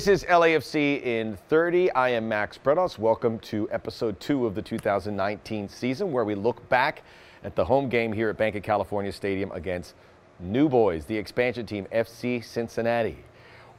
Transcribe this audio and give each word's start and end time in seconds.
This 0.00 0.22
is 0.22 0.24
LAFC 0.24 1.02
in 1.02 1.36
30. 1.50 1.92
I 1.92 2.08
am 2.08 2.26
Max 2.26 2.56
Bretos. 2.56 2.98
Welcome 2.98 3.38
to 3.40 3.68
episode 3.70 4.18
two 4.18 4.46
of 4.46 4.54
the 4.54 4.62
2019 4.62 5.68
season, 5.68 6.10
where 6.10 6.24
we 6.24 6.34
look 6.34 6.66
back 6.70 7.02
at 7.44 7.54
the 7.54 7.62
home 7.62 7.90
game 7.90 8.10
here 8.10 8.30
at 8.30 8.38
Bank 8.38 8.54
of 8.54 8.62
California 8.62 9.12
Stadium 9.12 9.52
against 9.52 9.92
New 10.38 10.70
Boys, 10.70 11.04
the 11.04 11.14
expansion 11.14 11.66
team, 11.66 11.86
FC 11.92 12.42
Cincinnati. 12.42 13.18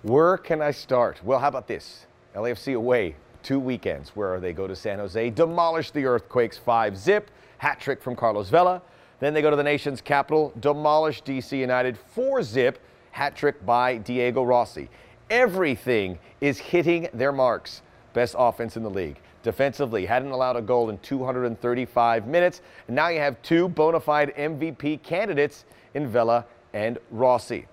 Where 0.03 0.37
can 0.37 0.61
I 0.61 0.69
start? 0.69 1.19
Well, 1.23 1.39
how 1.39 1.47
about 1.47 1.67
this? 1.67 2.05
LAFC 2.35 2.75
away 2.75 3.15
two 3.41 3.59
weekends 3.59 4.09
where 4.09 4.31
are 4.31 4.39
they 4.39 4.53
go 4.53 4.67
to 4.67 4.75
San 4.75 4.99
Jose, 4.99 5.31
demolish 5.31 5.89
the 5.89 6.05
Earthquakes 6.05 6.55
5 6.55 6.99
zip, 6.99 7.31
hat 7.57 7.79
trick 7.79 7.99
from 7.99 8.15
Carlos 8.15 8.47
Vela. 8.47 8.83
Then 9.19 9.33
they 9.33 9.41
go 9.41 9.49
to 9.49 9.55
the 9.55 9.63
nation's 9.63 10.01
capital, 10.01 10.53
demolish 10.59 11.23
DC 11.23 11.57
United 11.57 11.97
4 11.97 12.43
zip, 12.43 12.77
hat 13.09 13.35
trick 13.35 13.65
by 13.65 13.97
Diego 13.97 14.43
Rossi 14.43 14.87
everything 15.31 16.19
is 16.41 16.59
hitting 16.59 17.07
their 17.13 17.31
marks. 17.31 17.81
Best 18.13 18.35
offense 18.37 18.77
in 18.77 18.83
the 18.83 18.89
league. 18.89 19.17
Defensively, 19.41 20.05
hadn't 20.05 20.31
allowed 20.31 20.57
a 20.57 20.61
goal 20.61 20.91
in 20.91 20.99
235 20.99 22.27
minutes. 22.27 22.61
And 22.87 22.95
now 22.95 23.07
you 23.07 23.19
have 23.19 23.41
two 23.41 23.69
bona 23.69 23.99
fide 23.99 24.35
MVP 24.35 25.01
candidates 25.01 25.65
in 25.95 26.07
Vela 26.07 26.45
and 26.73 26.99
Rossi. 27.09 27.65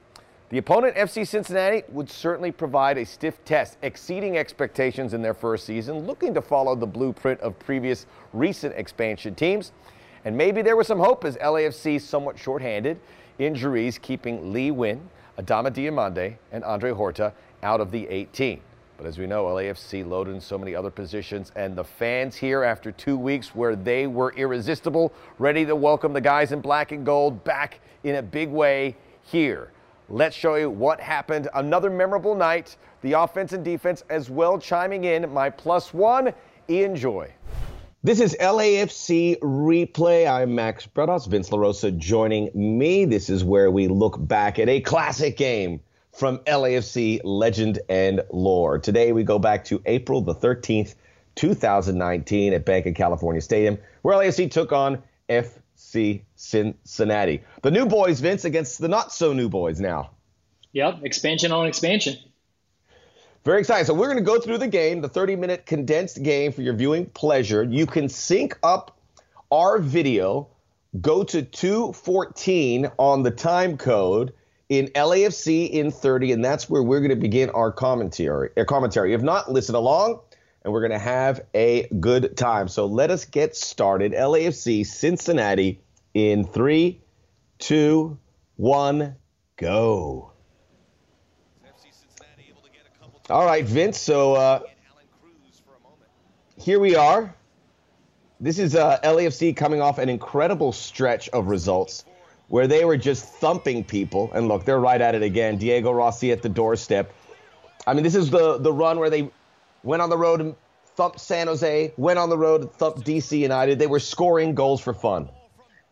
The 0.50 0.58
opponent, 0.58 0.96
FC 0.96 1.26
Cincinnati, 1.26 1.82
would 1.90 2.08
certainly 2.08 2.52
provide 2.52 2.96
a 2.96 3.04
stiff 3.04 3.44
test, 3.44 3.76
exceeding 3.82 4.38
expectations 4.38 5.12
in 5.12 5.20
their 5.20 5.34
first 5.34 5.66
season, 5.66 6.06
looking 6.06 6.32
to 6.32 6.40
follow 6.40 6.74
the 6.74 6.86
blueprint 6.86 7.38
of 7.40 7.58
previous 7.58 8.06
recent 8.32 8.74
expansion 8.74 9.34
teams. 9.34 9.72
And 10.24 10.34
maybe 10.34 10.62
there 10.62 10.76
was 10.76 10.86
some 10.86 11.00
hope 11.00 11.26
as 11.26 11.36
LAFC 11.36 12.00
somewhat 12.00 12.38
shorthanded, 12.38 12.98
injuries 13.38 13.98
keeping 13.98 14.50
Lee 14.50 14.70
Nguyen, 14.70 15.00
Adama 15.38 15.70
Diomande, 15.70 16.36
and 16.50 16.64
Andre 16.64 16.92
Horta 16.92 17.32
out 17.62 17.80
of 17.80 17.90
the 17.90 18.06
18. 18.08 18.60
But 18.96 19.06
as 19.06 19.16
we 19.16 19.26
know, 19.26 19.44
LAFC 19.44 20.04
loaded 20.04 20.34
in 20.34 20.40
so 20.40 20.58
many 20.58 20.74
other 20.74 20.90
positions, 20.90 21.52
and 21.54 21.76
the 21.76 21.84
fans 21.84 22.34
here 22.34 22.64
after 22.64 22.90
two 22.90 23.16
weeks 23.16 23.54
where 23.54 23.76
they 23.76 24.08
were 24.08 24.32
irresistible, 24.32 25.12
ready 25.38 25.64
to 25.64 25.76
welcome 25.76 26.12
the 26.12 26.20
guys 26.20 26.50
in 26.50 26.60
black 26.60 26.90
and 26.90 27.06
gold 27.06 27.44
back 27.44 27.80
in 28.02 28.16
a 28.16 28.22
big 28.22 28.48
way 28.48 28.96
here. 29.22 29.70
Let's 30.08 30.34
show 30.34 30.56
you 30.56 30.68
what 30.68 31.00
happened. 31.00 31.48
Another 31.54 31.90
memorable 31.90 32.34
night. 32.34 32.76
The 33.02 33.12
offense 33.12 33.52
and 33.52 33.64
defense 33.64 34.02
as 34.10 34.30
well 34.30 34.58
chiming 34.58 35.04
in. 35.04 35.32
My 35.32 35.50
plus 35.50 35.94
one, 35.94 36.32
Ian 36.68 36.96
Joy. 36.96 37.32
This 38.02 38.20
is 38.20 38.36
LAFC 38.40 39.38
Replay. 39.40 40.28
I'm 40.28 40.54
Max 40.54 40.86
Bretos, 40.86 41.28
Vince 41.28 41.50
LaRosa 41.50 41.96
joining 41.96 42.50
me. 42.54 43.04
This 43.04 43.28
is 43.28 43.44
where 43.44 43.70
we 43.70 43.86
look 43.86 44.16
back 44.18 44.58
at 44.58 44.68
a 44.68 44.80
classic 44.80 45.36
game 45.36 45.80
from 46.18 46.38
LAFC 46.38 47.20
legend 47.22 47.78
and 47.88 48.22
lore. 48.32 48.80
Today 48.80 49.12
we 49.12 49.22
go 49.22 49.38
back 49.38 49.64
to 49.66 49.80
April 49.86 50.20
the 50.20 50.34
13th, 50.34 50.96
2019 51.36 52.52
at 52.52 52.64
Bank 52.64 52.86
of 52.86 52.96
California 52.96 53.40
Stadium, 53.40 53.78
where 54.02 54.16
LAFC 54.16 54.50
took 54.50 54.72
on 54.72 55.00
FC 55.28 56.22
Cincinnati. 56.34 57.44
The 57.62 57.70
new 57.70 57.86
boys, 57.86 58.18
Vince, 58.18 58.44
against 58.44 58.80
the 58.80 58.88
not 58.88 59.12
so 59.12 59.32
new 59.32 59.48
boys 59.48 59.78
now. 59.78 60.10
Yep, 60.72 61.04
expansion 61.04 61.52
on 61.52 61.66
expansion. 61.66 62.16
Very 63.44 63.60
exciting. 63.60 63.86
So 63.86 63.94
we're 63.94 64.12
going 64.12 64.18
to 64.18 64.24
go 64.24 64.40
through 64.40 64.58
the 64.58 64.66
game, 64.66 65.00
the 65.00 65.08
30 65.08 65.36
minute 65.36 65.66
condensed 65.66 66.24
game 66.24 66.50
for 66.50 66.62
your 66.62 66.74
viewing 66.74 67.06
pleasure. 67.06 67.62
You 67.62 67.86
can 67.86 68.08
sync 68.08 68.58
up 68.64 68.98
our 69.52 69.78
video, 69.78 70.48
go 71.00 71.22
to 71.22 71.42
214 71.42 72.90
on 72.98 73.22
the 73.22 73.30
time 73.30 73.78
code 73.78 74.32
in 74.68 74.88
LAFC 74.88 75.70
in 75.70 75.90
30, 75.90 76.32
and 76.32 76.44
that's 76.44 76.68
where 76.68 76.82
we're 76.82 77.00
going 77.00 77.10
to 77.10 77.16
begin 77.16 77.50
our 77.50 77.72
commentary. 77.72 78.50
Our 78.56 78.64
commentary. 78.64 79.14
If 79.14 79.22
not, 79.22 79.50
listen 79.50 79.74
along, 79.74 80.20
and 80.62 80.72
we're 80.72 80.80
going 80.80 80.92
to 80.92 80.98
have 80.98 81.40
a 81.54 81.88
good 82.00 82.36
time. 82.36 82.68
So 82.68 82.86
let 82.86 83.10
us 83.10 83.24
get 83.24 83.56
started. 83.56 84.12
LAFC 84.12 84.84
Cincinnati 84.84 85.80
in 86.12 86.44
three, 86.44 87.00
two, 87.58 88.18
one, 88.56 89.16
go. 89.56 90.32
All 93.30 93.44
right, 93.44 93.64
Vince. 93.64 93.98
So 93.98 94.34
uh, 94.34 94.60
here 96.56 96.80
we 96.80 96.96
are. 96.96 97.34
This 98.40 98.58
is 98.58 98.74
uh, 98.74 98.98
LAFC 99.02 99.56
coming 99.56 99.80
off 99.80 99.98
an 99.98 100.08
incredible 100.08 100.72
stretch 100.72 101.28
of 101.30 101.48
results 101.48 102.04
where 102.48 102.66
they 102.66 102.84
were 102.84 102.96
just 102.96 103.24
thumping 103.24 103.84
people. 103.84 104.30
And 104.34 104.48
look, 104.48 104.64
they're 104.64 104.80
right 104.80 105.00
at 105.00 105.14
it 105.14 105.22
again. 105.22 105.58
Diego 105.58 105.92
Rossi 105.92 106.32
at 106.32 106.42
the 106.42 106.48
doorstep. 106.48 107.12
I 107.86 107.94
mean, 107.94 108.02
this 108.02 108.14
is 108.14 108.30
the 108.30 108.58
the 108.58 108.72
run 108.72 108.98
where 108.98 109.10
they 109.10 109.30
went 109.82 110.02
on 110.02 110.10
the 110.10 110.18
road 110.18 110.40
and 110.40 110.54
thumped 110.96 111.20
San 111.20 111.46
Jose, 111.46 111.92
went 111.96 112.18
on 112.18 112.28
the 112.28 112.36
road 112.36 112.62
and 112.62 112.72
thumped 112.72 113.06
DC 113.06 113.38
United. 113.38 113.78
They 113.78 113.86
were 113.86 114.00
scoring 114.00 114.54
goals 114.54 114.80
for 114.80 114.92
fun. 114.92 115.28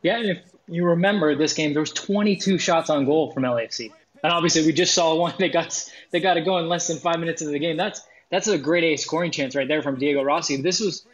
Yeah, 0.03 0.19
and 0.19 0.31
if 0.31 0.39
you 0.69 0.85
remember 0.85 1.35
this 1.37 1.53
game, 1.53 1.73
there 1.73 1.81
was 1.81 1.93
22 1.93 2.59
shots 2.59 2.91
on 2.91 3.05
goal 3.05 3.33
from 3.33 3.45
LAFC, 3.45 3.93
and 4.23 4.33
obviously 4.33 4.67
we 4.67 4.73
just 4.73 4.95
saw 4.95 5.15
one. 5.15 5.35
They 5.39 5.49
got 5.49 5.85
they 6.11 6.21
got 6.21 6.35
to 6.35 6.43
go 6.43 6.59
in 6.59 6.69
less 6.69 6.89
than 6.89 6.99
five 6.99 7.19
minutes 7.19 7.41
into 7.41 7.53
the 7.53 7.59
game. 7.59 7.77
That's 7.77 8.01
that's 8.31 8.49
a 8.49 8.59
great 8.59 8.85
A 8.85 8.97
scoring 8.97 9.31
chance 9.31 9.55
right 9.55 9.69
there 9.69 9.83
from 9.83 9.99
Diego 9.99 10.23
Rossi. 10.23 10.61
This 10.61 10.81
was 10.81 11.07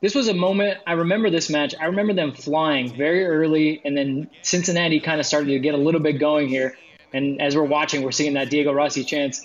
this 0.00 0.14
was 0.14 0.28
a 0.28 0.34
moment 0.34 0.78
I 0.86 0.92
remember 0.92 1.30
this 1.30 1.50
match. 1.50 1.74
I 1.80 1.86
remember 1.86 2.12
them 2.14 2.32
flying 2.32 2.94
very 2.96 3.24
early, 3.24 3.80
and 3.84 3.96
then 3.96 4.30
Cincinnati 4.42 5.00
kind 5.00 5.20
of 5.20 5.26
started 5.26 5.48
to 5.48 5.58
get 5.58 5.74
a 5.74 5.78
little 5.78 6.00
bit 6.00 6.14
going 6.14 6.48
here. 6.48 6.76
And 7.12 7.40
as 7.40 7.56
we're 7.56 7.64
watching, 7.64 8.02
we're 8.02 8.12
seeing 8.12 8.34
that 8.34 8.50
Diego 8.50 8.72
Rossi 8.72 9.02
chance. 9.02 9.44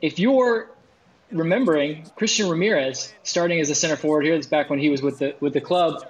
If 0.00 0.18
you're 0.18 0.70
remembering 1.30 2.04
Christian 2.16 2.48
Ramirez 2.48 3.12
starting 3.22 3.60
as 3.60 3.70
a 3.70 3.74
center 3.74 3.96
forward 3.96 4.24
here, 4.24 4.34
that's 4.34 4.46
back 4.46 4.68
when 4.68 4.78
he 4.78 4.90
was 4.90 5.02
with 5.02 5.18
the 5.18 5.36
with 5.40 5.52
the 5.52 5.60
club. 5.60 6.04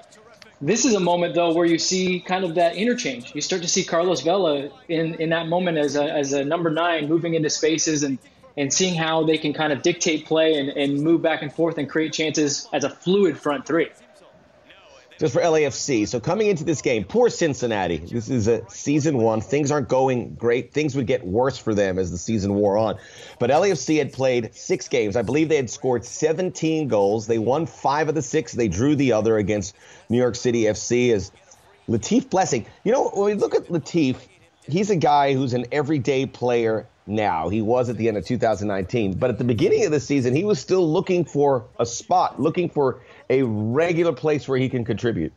This 0.60 0.84
is 0.84 0.94
a 0.94 1.00
moment 1.00 1.34
though 1.34 1.52
where 1.52 1.66
you 1.66 1.78
see 1.78 2.20
kind 2.20 2.44
of 2.44 2.54
that 2.54 2.76
interchange. 2.76 3.34
You 3.34 3.40
start 3.40 3.62
to 3.62 3.68
see 3.68 3.84
Carlos 3.84 4.22
Vela 4.22 4.70
in 4.88 5.16
in 5.16 5.30
that 5.30 5.48
moment 5.48 5.76
as 5.76 5.96
a 5.96 6.04
as 6.04 6.32
a 6.32 6.44
number 6.44 6.70
nine 6.70 7.08
moving 7.08 7.34
into 7.34 7.50
spaces 7.50 8.02
and 8.02 8.18
and 8.56 8.72
seeing 8.72 8.94
how 8.94 9.24
they 9.24 9.38
can 9.38 9.52
kind 9.52 9.72
of 9.72 9.82
dictate 9.82 10.26
play 10.26 10.54
and, 10.54 10.68
and 10.70 11.02
move 11.02 11.22
back 11.22 11.42
and 11.42 11.52
forth 11.52 11.78
and 11.78 11.88
create 11.88 12.12
chances 12.12 12.68
as 12.72 12.84
a 12.84 12.90
fluid 12.90 13.38
front 13.38 13.66
three. 13.66 13.90
Just 15.18 15.34
for 15.34 15.40
LAFC. 15.40 16.08
So 16.08 16.18
coming 16.18 16.48
into 16.48 16.64
this 16.64 16.82
game, 16.82 17.04
poor 17.04 17.28
Cincinnati. 17.28 17.98
This 17.98 18.28
is 18.28 18.48
a 18.48 18.68
season 18.68 19.18
one. 19.18 19.40
Things 19.40 19.70
aren't 19.70 19.88
going 19.88 20.34
great. 20.34 20.72
Things 20.72 20.96
would 20.96 21.06
get 21.06 21.24
worse 21.24 21.56
for 21.56 21.74
them 21.74 21.98
as 21.98 22.10
the 22.10 22.18
season 22.18 22.54
wore 22.54 22.76
on. 22.76 22.98
But 23.38 23.50
LAFC 23.50 23.98
had 23.98 24.12
played 24.12 24.52
six 24.52 24.88
games. 24.88 25.14
I 25.14 25.22
believe 25.22 25.48
they 25.48 25.56
had 25.56 25.70
scored 25.70 26.04
17 26.04 26.88
goals. 26.88 27.28
They 27.28 27.38
won 27.38 27.66
five 27.66 28.08
of 28.08 28.16
the 28.16 28.22
six. 28.22 28.52
They 28.52 28.66
drew 28.66 28.96
the 28.96 29.12
other 29.12 29.36
against 29.36 29.76
New 30.08 30.18
York 30.18 30.34
City 30.34 30.62
FC 30.62 31.12
as 31.12 31.30
Latif 31.88 32.28
Blessing. 32.28 32.66
You 32.82 32.90
know, 32.90 33.08
when 33.10 33.26
we 33.26 33.34
look 33.34 33.54
at 33.54 33.66
Latif, 33.66 34.16
he's 34.66 34.90
a 34.90 34.96
guy 34.96 35.34
who's 35.34 35.54
an 35.54 35.66
everyday 35.70 36.26
player 36.26 36.86
now. 37.06 37.48
He 37.48 37.62
was 37.62 37.88
at 37.88 37.96
the 37.96 38.08
end 38.08 38.16
of 38.16 38.24
2019. 38.24 39.14
But 39.14 39.30
at 39.30 39.38
the 39.38 39.44
beginning 39.44 39.84
of 39.84 39.90
the 39.90 40.00
season, 40.00 40.34
he 40.34 40.44
was 40.44 40.58
still 40.58 40.90
looking 40.90 41.24
for 41.24 41.66
a 41.78 41.86
spot, 41.86 42.40
looking 42.40 42.68
for 42.68 43.00
a 43.28 43.42
regular 43.42 44.12
place 44.12 44.48
where 44.48 44.58
he 44.58 44.68
can 44.68 44.84
contribute. 44.84 45.32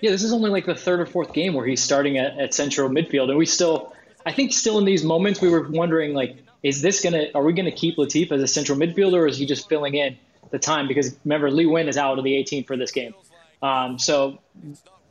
Yeah, 0.00 0.10
this 0.10 0.22
is 0.22 0.32
only 0.32 0.50
like 0.50 0.66
the 0.66 0.74
third 0.74 1.00
or 1.00 1.06
fourth 1.06 1.32
game 1.32 1.54
where 1.54 1.66
he's 1.66 1.82
starting 1.82 2.18
at, 2.18 2.38
at 2.38 2.54
central 2.54 2.88
midfield. 2.88 3.28
And 3.28 3.38
we 3.38 3.46
still, 3.46 3.94
I 4.24 4.32
think, 4.32 4.52
still 4.52 4.78
in 4.78 4.84
these 4.84 5.04
moments, 5.04 5.40
we 5.40 5.48
were 5.48 5.68
wondering, 5.68 6.12
like, 6.12 6.36
is 6.62 6.82
this 6.82 7.00
going 7.00 7.12
to, 7.14 7.32
are 7.34 7.42
we 7.42 7.52
going 7.52 7.66
to 7.66 7.70
keep 7.70 7.96
Latif 7.96 8.32
as 8.32 8.42
a 8.42 8.46
central 8.46 8.78
midfielder 8.78 9.20
or 9.20 9.26
is 9.26 9.38
he 9.38 9.46
just 9.46 9.68
filling 9.68 9.94
in 9.94 10.18
the 10.50 10.58
time? 10.58 10.88
Because 10.88 11.16
remember, 11.24 11.50
Lee 11.50 11.64
Nguyen 11.64 11.88
is 11.88 11.96
out 11.96 12.18
of 12.18 12.24
the 12.24 12.34
18 12.34 12.64
for 12.64 12.76
this 12.76 12.92
game. 12.92 13.14
Um, 13.62 13.98
so 13.98 14.38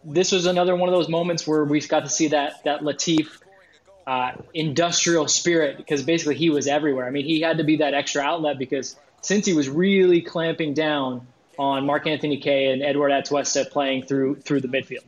this 0.04 0.32
was 0.32 0.46
another 0.46 0.76
one 0.76 0.90
of 0.90 0.94
those 0.94 1.10
moments 1.10 1.48
where 1.48 1.64
we 1.64 1.80
got 1.82 2.02
to 2.02 2.10
see 2.10 2.28
that, 2.28 2.64
that 2.66 2.82
Latif 2.82 3.28
uh, 4.08 4.34
industrial 4.54 5.28
spirit 5.28 5.78
because 5.78 6.04
basically 6.04 6.36
he 6.36 6.50
was 6.50 6.68
everywhere. 6.68 7.08
I 7.08 7.10
mean, 7.10 7.26
he 7.26 7.42
had 7.42 7.58
to 7.58 7.64
be 7.64 7.78
that 7.78 7.94
extra 7.94 8.22
outlet 8.22 8.58
because 8.60 8.96
since 9.22 9.46
he 9.46 9.54
was 9.54 9.68
really 9.68 10.22
clamping 10.22 10.74
down 10.74 11.26
on 11.58 11.86
Mark 11.86 12.06
Anthony 12.06 12.38
Kaye 12.38 12.72
and 12.72 12.84
Eduard 12.84 13.12
Atuesta 13.12 13.70
playing 13.70 14.04
through 14.04 14.36
through 14.36 14.62
the 14.62 14.68
midfield. 14.68 15.04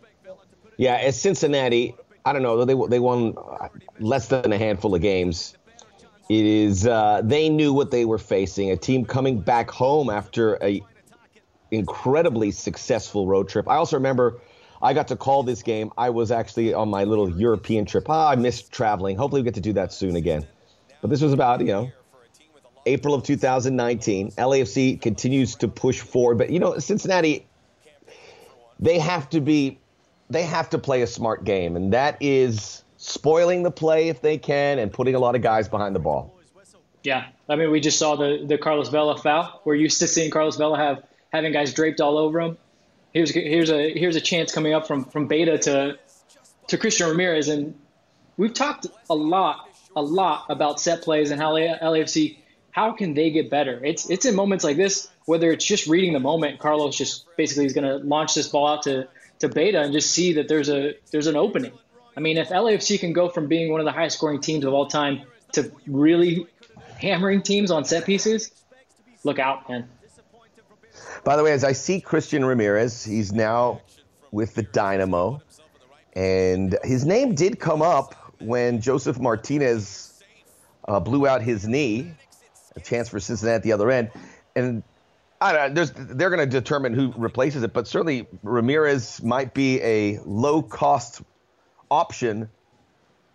Yeah, 0.77 0.95
as 0.95 1.19
Cincinnati, 1.19 1.95
I 2.25 2.33
don't 2.33 2.43
know, 2.43 2.65
they 2.65 2.75
they 2.89 2.99
won 2.99 3.35
less 3.99 4.27
than 4.27 4.51
a 4.51 4.57
handful 4.57 4.95
of 4.95 5.01
games. 5.01 5.55
It 6.29 6.45
is. 6.45 6.85
Uh, 6.85 7.21
they 7.23 7.49
knew 7.49 7.73
what 7.73 7.91
they 7.91 8.03
were 8.03 8.17
facing. 8.17 8.71
A 8.71 8.77
team 8.77 9.05
coming 9.05 9.39
back 9.39 9.71
home 9.71 10.09
after 10.09 10.61
a 10.61 10.81
incredibly 11.71 12.51
successful 12.51 13.27
road 13.27 13.49
trip. 13.49 13.67
I 13.67 13.75
also 13.75 13.97
remember 13.97 14.39
I 14.81 14.93
got 14.93 15.07
to 15.09 15.15
call 15.15 15.43
this 15.43 15.63
game. 15.63 15.91
I 15.97 16.09
was 16.09 16.31
actually 16.31 16.73
on 16.73 16.89
my 16.89 17.03
little 17.03 17.29
European 17.29 17.85
trip. 17.85 18.09
Ah, 18.09 18.29
I 18.29 18.35
missed 18.35 18.71
traveling. 18.71 19.17
Hopefully, 19.17 19.41
we 19.41 19.45
get 19.45 19.55
to 19.55 19.61
do 19.61 19.73
that 19.73 19.91
soon 19.91 20.15
again. 20.15 20.45
But 21.01 21.09
this 21.09 21.21
was 21.21 21.33
about, 21.33 21.61
you 21.61 21.67
know, 21.67 21.91
April 22.85 23.13
of 23.13 23.23
2019. 23.23 24.31
LAFC 24.31 25.01
continues 25.01 25.55
to 25.55 25.67
push 25.67 25.99
forward. 25.99 26.37
But, 26.37 26.49
you 26.49 26.59
know, 26.59 26.77
Cincinnati, 26.79 27.45
they 28.79 28.99
have 28.99 29.29
to 29.31 29.41
be, 29.41 29.79
they 30.29 30.43
have 30.43 30.69
to 30.71 30.77
play 30.77 31.01
a 31.01 31.07
smart 31.07 31.43
game. 31.43 31.75
And 31.75 31.93
that 31.93 32.17
is 32.21 32.83
spoiling 32.97 33.63
the 33.63 33.71
play 33.71 34.09
if 34.09 34.21
they 34.21 34.37
can 34.37 34.79
and 34.79 34.91
putting 34.91 35.15
a 35.15 35.19
lot 35.19 35.35
of 35.35 35.41
guys 35.41 35.67
behind 35.67 35.95
the 35.95 35.99
ball. 35.99 36.33
Yeah. 37.03 37.27
I 37.47 37.55
mean, 37.55 37.71
we 37.71 37.79
just 37.79 37.99
saw 37.99 38.15
the, 38.15 38.43
the 38.45 38.57
Carlos 38.57 38.89
Vela 38.89 39.17
foul. 39.17 39.61
We're 39.65 39.75
used 39.75 39.99
to 39.99 40.07
seeing 40.07 40.29
Carlos 40.29 40.57
Vela 40.57 40.77
have 40.77 41.03
having 41.31 41.51
guys 41.53 41.73
draped 41.73 42.01
all 42.01 42.17
over 42.17 42.39
him. 42.39 42.57
Here's 43.13 43.31
here's 43.31 43.69
a 43.69 43.93
here's 43.93 44.15
a 44.15 44.21
chance 44.21 44.51
coming 44.51 44.73
up 44.73 44.87
from 44.87 45.05
from 45.05 45.27
Vela 45.27 45.57
to 45.59 45.97
to 46.67 46.77
Christian 46.77 47.09
Ramirez, 47.09 47.47
and 47.47 47.75
we've 48.35 48.53
talked 48.53 48.87
a 49.09 49.15
lot 49.15 49.69
a 49.95 50.01
lot 50.01 50.45
about 50.49 50.79
set 50.79 51.01
plays 51.01 51.31
and 51.31 51.41
how 51.41 51.53
LAFC 51.53 52.37
how 52.71 52.91
can 52.91 53.13
they 53.13 53.31
get 53.31 53.49
better. 53.49 53.83
It's 53.83 54.09
it's 54.09 54.25
in 54.25 54.35
moments 54.35 54.63
like 54.63 54.77
this 54.77 55.09
whether 55.27 55.51
it's 55.51 55.65
just 55.65 55.87
reading 55.87 56.13
the 56.13 56.19
moment. 56.19 56.57
Carlos 56.57 56.97
just 56.97 57.25
basically 57.35 57.65
is 57.65 57.73
going 57.73 57.85
to 57.85 57.97
launch 57.97 58.33
this 58.33 58.47
ball 58.47 58.65
out 58.65 58.83
to 58.83 59.07
to 59.39 59.47
Vela 59.49 59.81
and 59.81 59.93
just 59.93 60.09
see 60.11 60.33
that 60.33 60.47
there's 60.47 60.69
a 60.69 60.95
there's 61.11 61.27
an 61.27 61.35
opening. 61.35 61.73
I 62.15 62.19
mean, 62.19 62.37
if 62.37 62.49
LAFC 62.49 62.99
can 62.99 63.13
go 63.13 63.29
from 63.29 63.47
being 63.47 63.71
one 63.71 63.79
of 63.79 63.85
the 63.85 63.91
highest 63.91 64.17
scoring 64.17 64.41
teams 64.41 64.65
of 64.65 64.73
all 64.73 64.87
time 64.87 65.23
to 65.51 65.71
really 65.85 66.47
hammering 66.99 67.43
teams 67.43 67.69
on 67.69 67.85
set 67.85 68.05
pieces, 68.05 68.51
look 69.23 69.37
out, 69.37 69.69
man. 69.69 69.87
By 71.23 71.35
the 71.35 71.43
way, 71.43 71.51
as 71.51 71.63
I 71.63 71.73
see 71.73 72.01
Christian 72.01 72.45
Ramirez, 72.45 73.03
he's 73.03 73.33
now 73.33 73.81
with 74.31 74.55
the 74.55 74.63
Dynamo. 74.63 75.41
And 76.13 76.77
his 76.83 77.05
name 77.05 77.35
did 77.35 77.59
come 77.59 77.81
up 77.81 78.15
when 78.39 78.81
Josef 78.81 79.19
Martinez 79.19 80.23
uh, 80.87 80.99
blew 80.99 81.27
out 81.27 81.41
his 81.41 81.67
knee, 81.67 82.11
a 82.75 82.79
chance 82.79 83.09
for 83.09 83.19
Cincinnati 83.19 83.55
at 83.55 83.63
the 83.63 83.71
other 83.71 83.91
end. 83.91 84.11
And 84.55 84.83
I 85.39 85.69
know, 85.69 85.85
they're 85.85 86.29
going 86.31 86.39
to 86.39 86.45
determine 86.45 86.93
who 86.93 87.13
replaces 87.15 87.61
it, 87.61 87.71
but 87.71 87.87
certainly 87.87 88.27
Ramirez 88.41 89.21
might 89.21 89.53
be 89.53 89.79
a 89.81 90.19
low 90.25 90.63
cost 90.63 91.21
option 91.91 92.49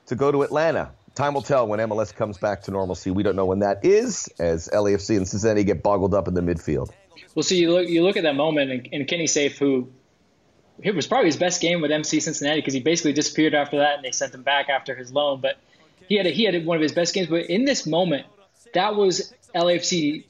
to 0.06 0.16
go 0.16 0.32
to 0.32 0.42
Atlanta. 0.42 0.90
Time 1.14 1.34
will 1.34 1.42
tell 1.42 1.68
when 1.68 1.78
MLS 1.78 2.14
comes 2.14 2.38
back 2.38 2.62
to 2.62 2.70
normalcy. 2.70 3.10
We 3.10 3.22
don't 3.22 3.36
know 3.36 3.44
when 3.44 3.60
that 3.60 3.84
is, 3.84 4.28
as 4.38 4.68
LAFC 4.68 5.16
and 5.16 5.28
Cincinnati 5.28 5.62
get 5.62 5.82
boggled 5.82 6.14
up 6.14 6.26
in 6.26 6.34
the 6.34 6.40
midfield. 6.40 6.90
Well, 7.34 7.42
see, 7.42 7.58
you 7.58 7.72
look 7.72 7.88
you 7.88 8.02
look 8.02 8.16
at 8.16 8.24
that 8.24 8.36
moment, 8.36 8.70
and, 8.70 8.88
and 8.92 9.08
Kenny 9.08 9.26
Saief, 9.26 9.58
who 9.58 9.88
it 10.82 10.94
was 10.94 11.06
probably 11.06 11.26
his 11.26 11.36
best 11.36 11.60
game 11.60 11.80
with 11.80 11.90
MC 11.90 12.20
Cincinnati 12.20 12.60
because 12.60 12.74
he 12.74 12.80
basically 12.80 13.12
disappeared 13.12 13.54
after 13.54 13.78
that, 13.78 13.96
and 13.96 14.04
they 14.04 14.10
sent 14.10 14.34
him 14.34 14.42
back 14.42 14.68
after 14.68 14.94
his 14.94 15.12
loan. 15.12 15.40
But 15.40 15.58
he 16.08 16.16
had 16.16 16.26
a, 16.26 16.30
he 16.30 16.44
had 16.44 16.64
one 16.66 16.76
of 16.76 16.82
his 16.82 16.92
best 16.92 17.14
games. 17.14 17.28
But 17.28 17.46
in 17.46 17.64
this 17.64 17.86
moment, 17.86 18.26
that 18.74 18.96
was 18.96 19.32
LAFC 19.54 20.24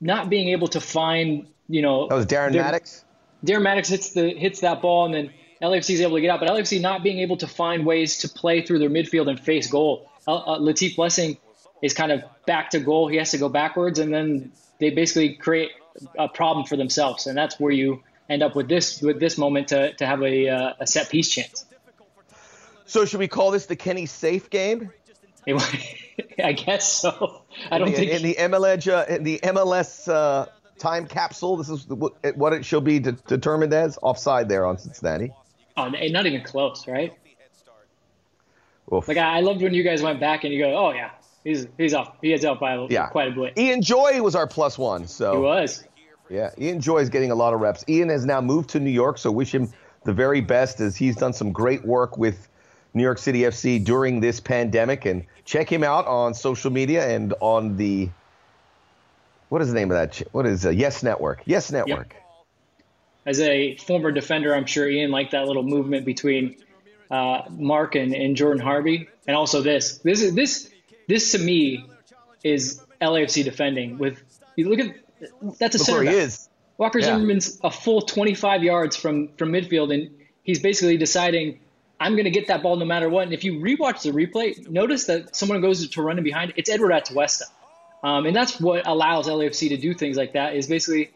not 0.00 0.28
being 0.28 0.48
able 0.48 0.68
to 0.68 0.80
find 0.80 1.46
you 1.68 1.82
know 1.82 2.08
that 2.08 2.14
was 2.14 2.26
Darren 2.26 2.52
their, 2.52 2.62
Mattocks. 2.62 3.04
Darren 3.44 3.62
Mattocks 3.62 3.88
hits 3.88 4.12
the 4.12 4.30
hits 4.30 4.60
that 4.60 4.82
ball, 4.82 5.06
and 5.06 5.14
then 5.14 5.30
LAFC 5.62 5.94
is 5.94 6.00
able 6.00 6.16
to 6.16 6.20
get 6.20 6.30
out. 6.30 6.40
But 6.40 6.48
LAFC 6.50 6.80
not 6.80 7.02
being 7.02 7.18
able 7.20 7.36
to 7.38 7.46
find 7.46 7.86
ways 7.86 8.18
to 8.18 8.28
play 8.28 8.62
through 8.62 8.78
their 8.80 8.90
midfield 8.90 9.28
and 9.28 9.38
face 9.38 9.66
goal. 9.66 10.10
Uh, 10.26 10.36
uh, 10.36 10.58
Latif 10.58 10.96
Blessing 10.96 11.36
is 11.82 11.94
kind 11.94 12.12
of 12.12 12.22
back 12.46 12.70
to 12.70 12.80
goal. 12.80 13.08
He 13.08 13.16
has 13.16 13.30
to 13.32 13.38
go 13.38 13.48
backwards, 13.48 13.98
and 13.98 14.12
then 14.12 14.52
they 14.80 14.90
basically 14.90 15.34
create 15.34 15.70
a 16.18 16.28
problem 16.28 16.66
for 16.66 16.76
themselves, 16.76 17.26
and 17.26 17.36
that's 17.36 17.58
where 17.58 17.72
you 17.72 18.02
end 18.28 18.42
up 18.42 18.54
with 18.56 18.68
this 18.68 19.00
with 19.00 19.20
this 19.20 19.38
moment 19.38 19.68
to, 19.68 19.92
to 19.94 20.06
have 20.06 20.22
a, 20.22 20.48
uh, 20.48 20.72
a 20.80 20.86
set 20.86 21.10
piece 21.10 21.28
chance. 21.28 21.64
So 22.86 23.04
should 23.04 23.20
we 23.20 23.28
call 23.28 23.50
this 23.50 23.66
the 23.66 23.76
Kenny 23.76 24.06
Saief 24.06 24.50
game? 24.50 24.90
I 26.42 26.52
guess 26.52 26.90
so. 26.90 27.42
I 27.70 27.78
don't 27.78 27.88
in 27.88 27.94
the, 27.94 27.98
think 27.98 28.12
in 28.12 28.22
the 28.22 28.34
MLS 28.34 28.90
uh, 28.90 29.12
in 29.12 29.24
the 29.24 29.40
MLS 29.42 30.08
uh, 30.08 30.46
time 30.78 31.06
capsule. 31.06 31.56
This 31.56 31.68
is 31.68 31.86
what 31.86 32.52
it 32.52 32.64
shall 32.64 32.80
be 32.80 32.98
de- 32.98 33.12
determined 33.12 33.72
as 33.72 33.98
offside 34.02 34.48
there 34.48 34.66
on 34.66 34.78
Cincinnati. 34.78 35.32
Oh, 35.76 35.88
not 35.88 36.26
even 36.26 36.42
close, 36.42 36.86
right? 36.86 37.12
Oof. 38.92 39.08
Like 39.08 39.16
I, 39.16 39.38
I 39.38 39.40
loved 39.40 39.62
when 39.62 39.74
you 39.74 39.82
guys 39.82 40.02
went 40.02 40.20
back 40.20 40.44
and 40.44 40.52
you 40.52 40.62
go, 40.62 40.76
"Oh 40.76 40.92
yeah, 40.92 41.10
he's 41.44 41.66
he's 41.78 41.94
off. 41.94 42.16
He 42.20 42.32
is 42.32 42.44
up 42.44 42.60
by 42.60 42.86
yeah. 42.90 43.06
quite 43.06 43.28
a 43.28 43.30
bit." 43.30 43.58
Ian 43.58 43.82
Joy 43.82 44.20
was 44.22 44.34
our 44.34 44.46
plus 44.46 44.76
one, 44.76 45.06
so 45.06 45.32
he 45.32 45.38
was. 45.38 45.84
Yeah, 46.30 46.50
Ian 46.58 46.80
Joy 46.80 46.98
is 46.98 47.10
getting 47.10 47.30
a 47.30 47.34
lot 47.34 47.54
of 47.54 47.60
reps. 47.60 47.84
Ian 47.88 48.08
has 48.08 48.24
now 48.24 48.40
moved 48.40 48.70
to 48.70 48.80
New 48.80 48.90
York, 48.90 49.18
so 49.18 49.30
wish 49.30 49.54
him 49.54 49.70
the 50.04 50.12
very 50.12 50.40
best 50.40 50.80
as 50.80 50.96
he's 50.96 51.16
done 51.16 51.32
some 51.32 51.52
great 51.52 51.84
work 51.84 52.16
with 52.16 52.48
New 52.94 53.02
York 53.02 53.18
City 53.18 53.40
FC 53.40 53.84
during 53.84 54.20
this 54.20 54.40
pandemic. 54.40 55.04
And 55.04 55.24
check 55.44 55.70
him 55.70 55.84
out 55.84 56.06
on 56.06 56.34
social 56.34 56.70
media 56.70 57.06
and 57.06 57.34
on 57.40 57.76
the 57.76 58.08
what 59.48 59.62
is 59.62 59.68
the 59.68 59.74
name 59.74 59.90
of 59.90 59.96
that? 59.96 60.26
What 60.32 60.46
is 60.46 60.66
uh, 60.66 60.70
Yes 60.70 61.02
Network? 61.02 61.42
Yes 61.44 61.70
Network. 61.70 62.14
Yep. 62.14 62.22
As 63.26 63.40
a 63.40 63.76
former 63.76 64.12
defender, 64.12 64.54
I'm 64.54 64.66
sure 64.66 64.88
Ian 64.88 65.10
liked 65.10 65.32
that 65.32 65.46
little 65.46 65.62
movement 65.62 66.04
between 66.04 66.56
uh, 67.10 67.42
Mark 67.50 67.94
and, 67.94 68.14
and 68.14 68.36
Jordan 68.36 68.62
Harvey, 68.62 69.08
and 69.26 69.36
also 69.36 69.62
this. 69.62 69.98
This 69.98 70.22
is 70.22 70.34
this 70.34 70.70
this 71.08 71.32
to 71.32 71.38
me 71.38 71.86
is 72.42 72.80
LAFC 73.00 73.44
defending. 73.44 73.98
With 73.98 74.22
you 74.56 74.68
look 74.68 74.80
at 74.80 75.58
that's 75.58 75.74
a 75.74 75.78
look 75.78 75.86
center. 75.86 76.04
Where 76.04 76.12
he 76.12 76.18
is. 76.18 76.48
Walker 76.76 76.98
yeah. 76.98 77.06
Zimmerman's 77.06 77.60
a 77.62 77.70
full 77.70 78.02
25 78.02 78.62
yards 78.62 78.96
from 78.96 79.28
from 79.36 79.52
midfield, 79.52 79.94
and 79.94 80.10
he's 80.42 80.60
basically 80.60 80.96
deciding 80.96 81.60
I'm 82.00 82.12
going 82.12 82.24
to 82.24 82.30
get 82.30 82.48
that 82.48 82.62
ball 82.62 82.76
no 82.76 82.84
matter 82.84 83.08
what. 83.08 83.24
And 83.24 83.32
if 83.32 83.44
you 83.44 83.60
rewatch 83.60 84.02
the 84.02 84.10
replay, 84.10 84.68
notice 84.68 85.04
that 85.06 85.36
someone 85.36 85.60
goes 85.60 85.88
to 85.88 86.02
run 86.02 86.18
in 86.18 86.24
behind. 86.24 86.52
It's 86.56 86.68
Eduard 86.68 86.92
Atuesta, 86.92 87.44
um, 88.02 88.26
and 88.26 88.34
that's 88.34 88.60
what 88.60 88.86
allows 88.86 89.28
LAFC 89.28 89.68
to 89.68 89.76
do 89.76 89.94
things 89.94 90.16
like 90.16 90.32
that. 90.32 90.56
Is 90.56 90.66
basically 90.66 91.10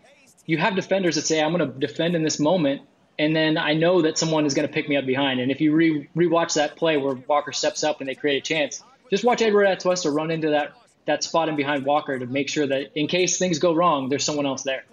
you 0.47 0.59
have 0.59 0.77
defenders 0.77 1.17
that 1.17 1.27
say 1.27 1.43
I'm 1.43 1.57
going 1.57 1.73
to 1.73 1.79
defend 1.79 2.15
in 2.15 2.23
this 2.23 2.39
moment, 2.39 2.83
and 3.19 3.35
then 3.35 3.59
I 3.59 3.75
know 3.75 4.03
that 4.03 4.17
someone 4.17 4.47
is 4.47 4.55
going 4.55 4.67
to 4.67 4.73
pick 4.73 4.89
me 4.89 4.97
up 4.97 5.07
behind. 5.07 5.41
And 5.41 5.51
if 5.51 5.61
you 5.61 5.75
re 5.75 6.09
rewatch 6.17 6.55
that 6.55 6.77
play 6.77 6.97
where 6.97 7.15
Walker 7.15 7.53
steps 7.53 7.83
up 7.83 8.01
and 8.01 8.09
they 8.09 8.15
create 8.15 8.39
a 8.39 8.41
chance, 8.41 8.83
just 9.11 9.25
watch 9.25 9.43
Eduard 9.43 9.67
Atuesta 9.67 10.13
run 10.13 10.31
into 10.31 10.51
that 10.51 10.73
that 11.07 11.25
spot 11.25 11.49
in 11.49 11.57
behind 11.57 11.87
Walker 11.87 12.19
to 12.19 12.27
make 12.27 12.51
sure 12.51 12.67
that 12.67 12.91
in 12.95 13.07
case 13.07 13.39
things 13.39 13.59
go 13.59 13.75
wrong, 13.75 14.11
there's 14.11 14.25
someone 14.25 14.45
else 14.45 14.63
there. 14.63 14.85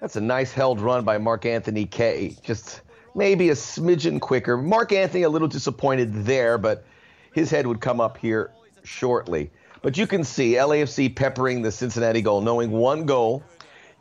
That's 0.00 0.14
a 0.14 0.20
nice 0.20 0.52
held 0.52 0.80
run 0.80 1.04
by 1.04 1.18
Mark 1.18 1.46
Anthony 1.46 1.84
Kaye. 1.84 2.36
Just 2.44 2.80
maybe 3.14 3.50
a 3.50 3.54
smidgen 3.54 4.20
quicker. 4.20 4.56
Mark 4.56 4.92
Anthony 4.92 5.24
a 5.24 5.28
little 5.28 5.48
disappointed 5.48 6.24
there, 6.24 6.58
but 6.58 6.84
his 7.32 7.50
head 7.50 7.66
would 7.66 7.80
come 7.80 8.00
up 8.00 8.18
here 8.18 8.52
shortly. 8.84 9.50
But 9.82 9.98
you 9.98 10.06
can 10.06 10.22
see 10.22 10.52
LAFC 10.52 11.14
peppering 11.16 11.62
the 11.62 11.72
Cincinnati 11.72 12.22
goal, 12.22 12.40
knowing 12.40 12.70
one 12.70 13.04
goal 13.04 13.42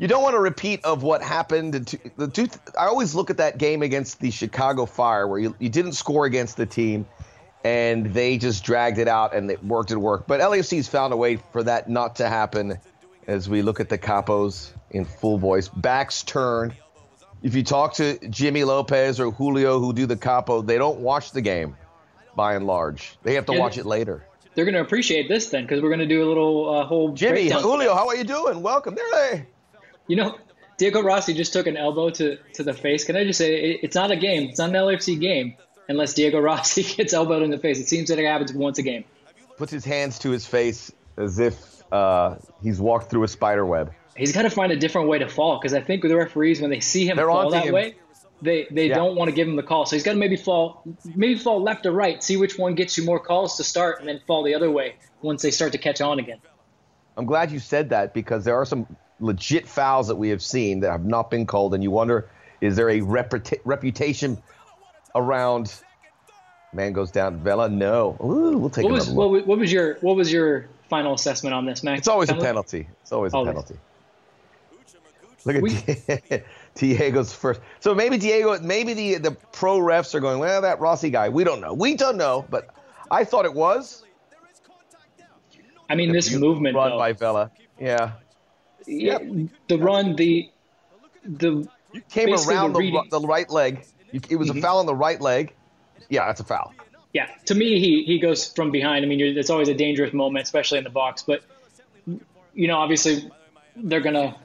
you 0.02 0.08
don't 0.08 0.24
want 0.24 0.36
a 0.36 0.40
repeat 0.40 0.84
of 0.84 1.04
what 1.04 1.22
happened. 1.22 1.74
the 2.18 2.28
two, 2.28 2.48
I 2.78 2.88
always 2.88 3.14
look 3.14 3.30
at 3.30 3.38
that 3.38 3.60
game 3.60 3.84
against 3.84 4.20
the 4.20 4.32
Chicago 4.32 4.88
Fire 4.88 5.28
where 5.28 5.38
you, 5.38 5.56
you 5.60 5.70
didn't 5.70 5.92
score 5.92 6.26
against 6.26 6.58
the 6.58 6.66
team 6.66 7.06
and 7.64 8.14
they 8.14 8.38
just 8.38 8.64
dragged 8.64 8.98
it 8.98 9.08
out 9.08 9.36
and 9.36 9.50
it 9.52 9.64
worked 9.64 9.92
and 9.92 10.02
worked. 10.02 10.28
But 10.28 10.42
LAFC's 10.42 10.88
found 10.88 11.14
a 11.14 11.18
way 11.18 11.38
for 11.52 11.64
that 11.64 11.90
not 11.90 12.16
to 12.18 12.28
happen 12.28 12.78
as 13.28 13.48
we 13.48 13.62
look 13.62 13.80
at 13.80 13.90
the 13.90 13.98
Capos 13.98 14.72
in 14.90 15.06
full 15.06 15.38
voice. 15.38 15.68
Backs 15.68 16.24
turn. 16.24 16.74
If 17.44 17.56
you 17.56 17.64
talk 17.64 17.94
to 17.96 18.18
Jimmy 18.30 18.64
Lopez 18.64 19.20
or 19.20 19.32
Julio 19.32 19.80
who 19.80 19.94
do 19.94 20.06
the 20.06 20.18
Capo, 20.18 20.62
they 20.62 20.78
don't 20.78 21.00
watch 21.00 21.32
the 21.32 21.42
game 21.42 21.76
by 22.36 22.56
and 22.56 22.66
large. 22.66 23.18
They 23.24 23.36
have 23.36 23.46
to 23.48 23.54
yeah, 23.54 23.60
watch 23.60 23.78
it 23.78 23.86
later. 23.86 24.26
They're 24.54 24.66
going 24.66 24.76
to 24.76 24.82
appreciate 24.82 25.28
this 25.28 25.48
then 25.48 25.64
because 25.64 25.82
we're 25.82 25.90
going 25.90 26.00
to 26.00 26.08
do 26.08 26.24
a 26.24 26.28
little 26.28 26.70
uh, 26.70 26.86
whole. 26.86 27.14
Jimmy, 27.14 27.50
Julio, 27.50 27.96
how 27.96 28.08
are 28.08 28.16
you 28.16 28.24
doing? 28.24 28.62
Welcome. 28.62 28.96
There 28.96 29.06
they. 29.12 29.46
You 30.08 30.18
know, 30.18 30.38
Diego 30.78 31.02
Rossi 31.02 31.34
just 31.34 31.54
took 31.54 31.68
an 31.68 31.78
elbow 31.78 32.10
to, 32.10 32.38
to 32.54 32.64
the 32.64 32.74
face. 32.74 33.06
Can 33.06 33.16
I 33.16 33.24
just 33.24 33.40
say, 33.40 33.56
it, 33.56 33.80
it's 33.84 33.96
not 33.96 34.12
a 34.12 34.16
game. 34.16 34.50
It's 34.50 34.60
not 34.60 34.70
an 34.70 34.76
LFC 34.76 35.20
game 35.20 35.56
unless 35.92 36.14
Diego 36.16 36.40
Rossi 36.40 36.84
gets 36.96 37.14
elbowed 37.14 37.44
in 37.44 37.52
the 37.52 37.60
face. 37.60 37.80
It 37.80 37.88
seems 37.88 38.10
that 38.10 38.18
it 38.18 38.26
happens 38.26 38.54
once 38.54 38.80
a 38.80 38.82
game. 38.82 39.04
Puts 39.58 39.72
his 39.72 39.86
hands 39.86 40.18
to 40.20 40.32
his 40.32 40.48
face 40.48 40.92
as 41.18 41.38
if 41.38 41.84
uh, 41.94 42.38
he's 42.64 42.82
walked 42.82 43.12
through 43.12 43.24
a 43.24 43.28
spider 43.28 43.66
web. 43.66 43.94
He's 44.16 44.32
got 44.32 44.42
to 44.44 44.50
find 44.50 44.72
a 44.72 44.76
different 44.76 45.08
way 45.08 45.20
to 45.20 45.28
fall 45.28 45.60
because 45.60 45.74
I 45.74 45.82
think 45.82 46.04
with 46.04 46.12
the 46.12 46.18
referees, 46.18 46.62
when 46.62 46.70
they 46.70 46.80
see 46.80 47.08
him 47.08 47.18
They're 47.18 47.28
fall 47.28 47.52
that 47.52 47.66
him. 47.66 47.74
way, 47.74 47.96
they, 48.42 48.68
they 48.72 48.88
yeah. 48.88 48.96
don't 48.96 49.16
want 49.16 49.30
to 49.30 49.36
give 49.36 49.48
him 49.48 49.56
the 49.56 49.64
call. 49.64 49.86
So 49.86 49.96
he's 49.96 50.04
got 50.04 50.14
to 50.14 50.18
maybe 50.18 50.36
fall, 50.36 50.84
maybe 51.16 51.38
fall 51.38 51.62
left 51.62 51.86
or 51.86 51.92
right, 51.92 52.24
see 52.24 52.38
which 52.38 52.58
one 52.58 52.76
gets 52.76 52.98
you 52.98 53.06
more 53.06 53.20
calls 53.20 53.58
to 53.58 53.64
start, 53.64 54.00
and 54.00 54.10
then 54.10 54.20
fall 54.26 54.44
the 54.44 54.56
other 54.56 54.72
way 54.72 54.96
once 55.22 55.42
they 55.42 55.52
start 55.52 55.72
to 55.74 55.78
catch 55.78 56.02
on 56.02 56.18
again. 56.20 56.40
I'm 57.18 57.26
glad 57.26 57.52
you 57.52 57.60
said 57.60 57.90
that 57.90 58.14
because 58.14 58.44
there 58.44 58.56
are 58.56 58.66
some 58.66 58.88
legit 59.20 59.68
fouls 59.68 60.08
that 60.08 60.16
we 60.16 60.30
have 60.30 60.42
seen 60.42 60.80
that 60.80 60.92
have 60.92 61.06
not 61.06 61.30
been 61.30 61.46
called, 61.46 61.74
and 61.74 61.84
you 61.84 61.92
wonder, 61.92 62.30
is 62.62 62.76
there 62.76 62.90
a 62.90 63.00
reputa- 63.02 63.60
reputation 63.64 64.42
around? 65.16 65.74
Man 66.74 66.94
goes 66.94 67.12
down. 67.12 67.38
Vela, 67.38 67.68
no. 67.70 68.18
Ooh, 68.24 68.58
we'll 68.58 68.70
take 68.70 68.86
what 68.86 68.94
was, 68.94 69.10
what, 69.10 69.46
what 69.46 69.58
was 69.60 69.72
your 69.72 69.96
what 69.96 70.16
was 70.16 70.32
your 70.32 70.68
final 70.90 71.14
assessment 71.14 71.54
on 71.54 71.66
this, 71.66 71.84
Max? 71.84 72.00
It's 72.00 72.08
always 72.08 72.30
a 72.30 72.36
penalty. 72.36 72.88
It's 73.02 73.12
always, 73.12 73.34
always. 73.34 73.50
a 73.50 73.52
penalty. 73.52 73.76
Look 75.44 75.56
at 75.56 75.62
we, 75.62 76.44
Diego's 76.76 77.34
first. 77.34 77.62
So 77.80 77.94
maybe 77.96 78.18
Diego, 78.18 78.60
maybe 78.60 78.94
the 78.94 79.18
the 79.18 79.32
pro 79.32 79.80
refs 79.80 80.14
are 80.16 80.20
going, 80.20 80.40
well, 80.40 80.62
that 80.62 80.80
Rossi 80.80 81.10
guy. 81.10 81.30
We 81.30 81.44
don't 81.44 81.62
know. 81.62 81.74
We 81.74 81.96
don't 81.96 82.18
know, 82.18 82.46
but 82.50 82.70
I 83.10 83.24
thought 83.24 83.46
it 83.46 83.54
was. 83.54 84.04
I 85.90 85.96
mean, 85.96 86.14
this 86.14 86.34
movement 86.34 86.76
run 86.76 86.92
though, 86.92 86.98
by 86.98 87.14
Vela. 87.14 87.52
Yeah. 87.80 88.14
Yeah. 88.88 89.20
Yep. 89.20 89.50
The 89.68 89.78
run, 89.78 90.16
the 90.16 90.50
the 91.24 91.68
you 91.94 92.02
came 92.10 92.30
around 92.30 92.74
the, 92.74 92.92
the, 93.10 93.20
the, 93.20 93.28
right 93.28 93.50
leg. 93.50 93.86
It 94.14 94.36
was 94.36 94.50
mm-hmm. 94.50 94.60
a 94.60 94.62
foul 94.62 94.80
on 94.80 94.86
the 94.86 94.96
right 94.96 95.20
leg. 95.20 95.54
Yeah, 96.10 96.26
that's 96.26 96.42
a 96.42 96.44
foul. 96.44 96.74
Yeah, 97.14 97.28
to 97.46 97.56
me, 97.56 97.80
he 97.80 98.04
he 98.04 98.20
goes 98.20 98.48
from 98.48 98.72
behind. 98.72 99.04
I 99.04 99.08
mean, 99.08 99.20
it's 99.20 99.50
always 99.50 99.68
a 99.68 99.74
dangerous 99.74 100.14
moment, 100.14 100.44
especially 100.44 100.78
in 100.78 100.84
the 100.84 100.90
box. 100.90 101.24
But 101.24 101.44
you 102.54 102.68
know, 102.68 102.78
obviously, 102.78 103.30
they're 103.76 104.02
gonna 104.02 104.36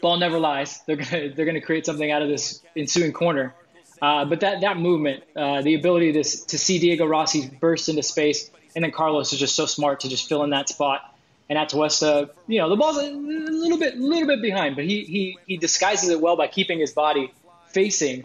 ball 0.00 0.18
never 0.18 0.38
lies. 0.38 0.80
They're 0.86 0.96
gonna 0.96 1.30
they're 1.34 1.46
gonna 1.46 1.62
create 1.62 1.86
something 1.86 2.10
out 2.10 2.22
of 2.22 2.28
this 2.28 2.62
ensuing 2.76 3.12
corner. 3.12 3.54
Uh, 4.02 4.24
but 4.24 4.40
that 4.40 4.60
that 4.60 4.76
movement, 4.76 5.22
uh, 5.36 5.62
the 5.62 5.74
ability 5.74 6.12
to 6.12 6.22
to 6.22 6.58
see 6.58 6.78
Diego 6.78 7.06
Rossi 7.06 7.48
burst 7.60 7.88
into 7.88 8.02
space, 8.02 8.50
and 8.74 8.84
then 8.84 8.90
Carlos 8.90 9.32
is 9.32 9.38
just 9.38 9.54
so 9.54 9.64
smart 9.64 10.00
to 10.00 10.08
just 10.08 10.28
fill 10.28 10.42
in 10.42 10.50
that 10.50 10.68
spot. 10.68 11.08
And 11.48 11.58
Atuesta, 11.58 12.30
you 12.46 12.58
know, 12.58 12.68
the 12.68 12.76
ball's 12.76 12.98
a 12.98 13.10
little 13.10 13.78
bit 13.78 13.96
little 13.96 14.26
bit 14.26 14.42
behind, 14.42 14.76
but 14.76 14.84
he 14.84 15.04
he 15.04 15.38
he 15.46 15.56
disguises 15.56 16.10
it 16.10 16.20
well 16.20 16.36
by 16.36 16.48
keeping 16.48 16.78
his 16.78 16.92
body 16.92 17.32
facing 17.68 18.24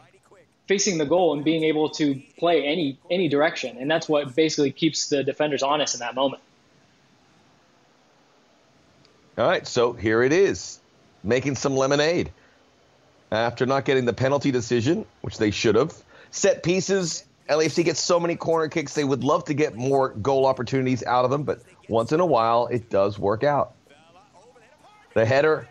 facing 0.68 0.98
the 0.98 1.06
goal 1.06 1.34
and 1.34 1.44
being 1.44 1.64
able 1.64 1.90
to 1.90 2.22
play 2.38 2.66
any 2.66 2.98
any 3.10 3.28
direction, 3.30 3.78
and 3.78 3.90
that's 3.90 4.08
what 4.08 4.36
basically 4.36 4.72
keeps 4.72 5.10
the 5.10 5.24
defenders 5.24 5.64
honest 5.64 5.96
in 5.96 6.00
that 6.00 6.16
moment. 6.16 6.42
All 9.38 9.48
right, 9.48 9.68
so 9.68 9.94
here 9.94 10.24
it 10.24 10.34
is 10.34 10.80
making 11.24 11.56
some 11.56 11.76
lemonade 11.76 12.32
after 13.32 13.66
not 13.66 13.86
getting 13.86 14.06
the 14.06 14.14
penalty 14.14 14.52
decision, 14.52 15.06
which 15.22 15.38
they 15.38 15.52
should 15.52 15.76
have. 15.76 15.94
Set 16.32 16.64
pieces, 16.64 17.24
LAFC 17.50 17.86
gets 17.86 18.00
so 18.00 18.20
many 18.20 18.36
corner 18.36 18.68
kicks, 18.68 18.96
they 18.96 19.04
would 19.04 19.24
love 19.24 19.46
to 19.46 19.54
get 19.54 19.76
more 19.76 20.10
goal 20.10 20.46
opportunities 20.46 21.04
out 21.04 21.24
of 21.24 21.32
them, 21.32 21.44
but 21.44 21.62
once 21.88 22.12
in 22.12 22.20
a 22.20 22.26
while, 22.26 22.68
it 22.68 22.90
does 22.90 23.20
work 23.20 23.44
out. 23.44 23.74
The 25.14 25.26
header 25.26 25.68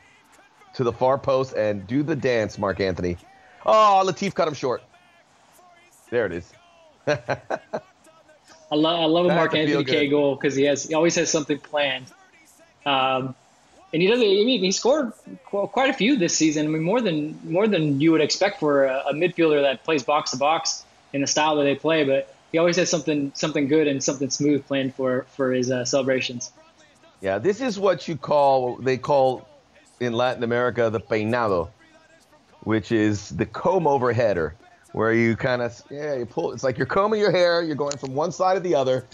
to 0.74 0.84
the 0.84 0.92
far 0.92 1.18
post 1.18 1.54
and 1.54 1.86
do 1.86 2.02
the 2.02 2.16
dance, 2.16 2.58
Mark 2.58 2.80
Anthony. 2.80 3.16
Oh, 3.64 4.02
Latif 4.06 4.34
cut 4.34 4.46
him 4.46 4.54
short. 4.54 4.82
There 6.10 6.26
it 6.26 6.32
is. 6.32 6.52
I 7.06 8.74
love 8.74 9.00
I 9.00 9.04
love 9.04 9.26
a 9.26 9.28
Mark 9.28 9.54
Anthony 9.54 9.84
Kaye 9.84 10.08
goal 10.08 10.34
because 10.34 10.54
he 10.54 10.64
has 10.64 10.84
he 10.84 10.94
always 10.94 11.14
has 11.16 11.30
something 11.30 11.58
planned. 11.58 12.06
Um, 12.84 13.34
and 13.92 14.02
he 14.02 14.08
doesn't. 14.08 14.24
I 14.24 14.44
mean, 14.44 14.62
he 14.62 14.72
scored 14.72 15.12
quite 15.44 15.90
a 15.90 15.92
few 15.92 16.16
this 16.16 16.36
season. 16.36 16.66
I 16.66 16.68
mean, 16.68 16.82
more 16.82 17.00
than 17.00 17.38
more 17.44 17.68
than 17.68 18.00
you 18.00 18.12
would 18.12 18.20
expect 18.20 18.60
for 18.60 18.84
a, 18.84 19.04
a 19.10 19.14
midfielder 19.14 19.62
that 19.62 19.84
plays 19.84 20.02
box 20.02 20.32
to 20.32 20.36
box 20.36 20.84
in 21.12 21.20
the 21.20 21.26
style 21.26 21.56
that 21.56 21.64
they 21.64 21.76
play. 21.76 22.04
But 22.04 22.34
he 22.52 22.58
always 22.58 22.76
has 22.76 22.90
something 22.90 23.32
something 23.34 23.68
good 23.68 23.86
and 23.86 24.02
something 24.02 24.30
smooth 24.30 24.66
planned 24.66 24.94
for 24.94 25.26
for 25.30 25.52
his 25.52 25.70
uh, 25.70 25.84
celebrations. 25.84 26.50
Yeah, 27.20 27.38
this 27.38 27.60
is 27.60 27.78
what 27.78 28.08
you 28.08 28.16
call 28.16 28.76
they 28.76 28.98
call 28.98 29.48
in 30.00 30.12
Latin 30.12 30.42
America 30.42 30.90
the 30.90 31.00
peinado, 31.00 31.70
which 32.60 32.92
is 32.92 33.30
the 33.30 33.46
comb 33.46 33.86
over 33.86 34.12
header, 34.12 34.54
where 34.96 35.12
you 35.12 35.36
kind 35.36 35.60
of 35.60 35.78
yeah 35.90 36.14
you 36.14 36.24
pull. 36.24 36.52
It's 36.52 36.64
like 36.64 36.78
you're 36.78 36.86
combing 36.86 37.20
your 37.20 37.30
hair. 37.30 37.62
You're 37.62 37.76
going 37.76 37.98
from 37.98 38.14
one 38.14 38.32
side 38.32 38.54
to 38.54 38.60
the 38.60 38.74
other, 38.74 39.04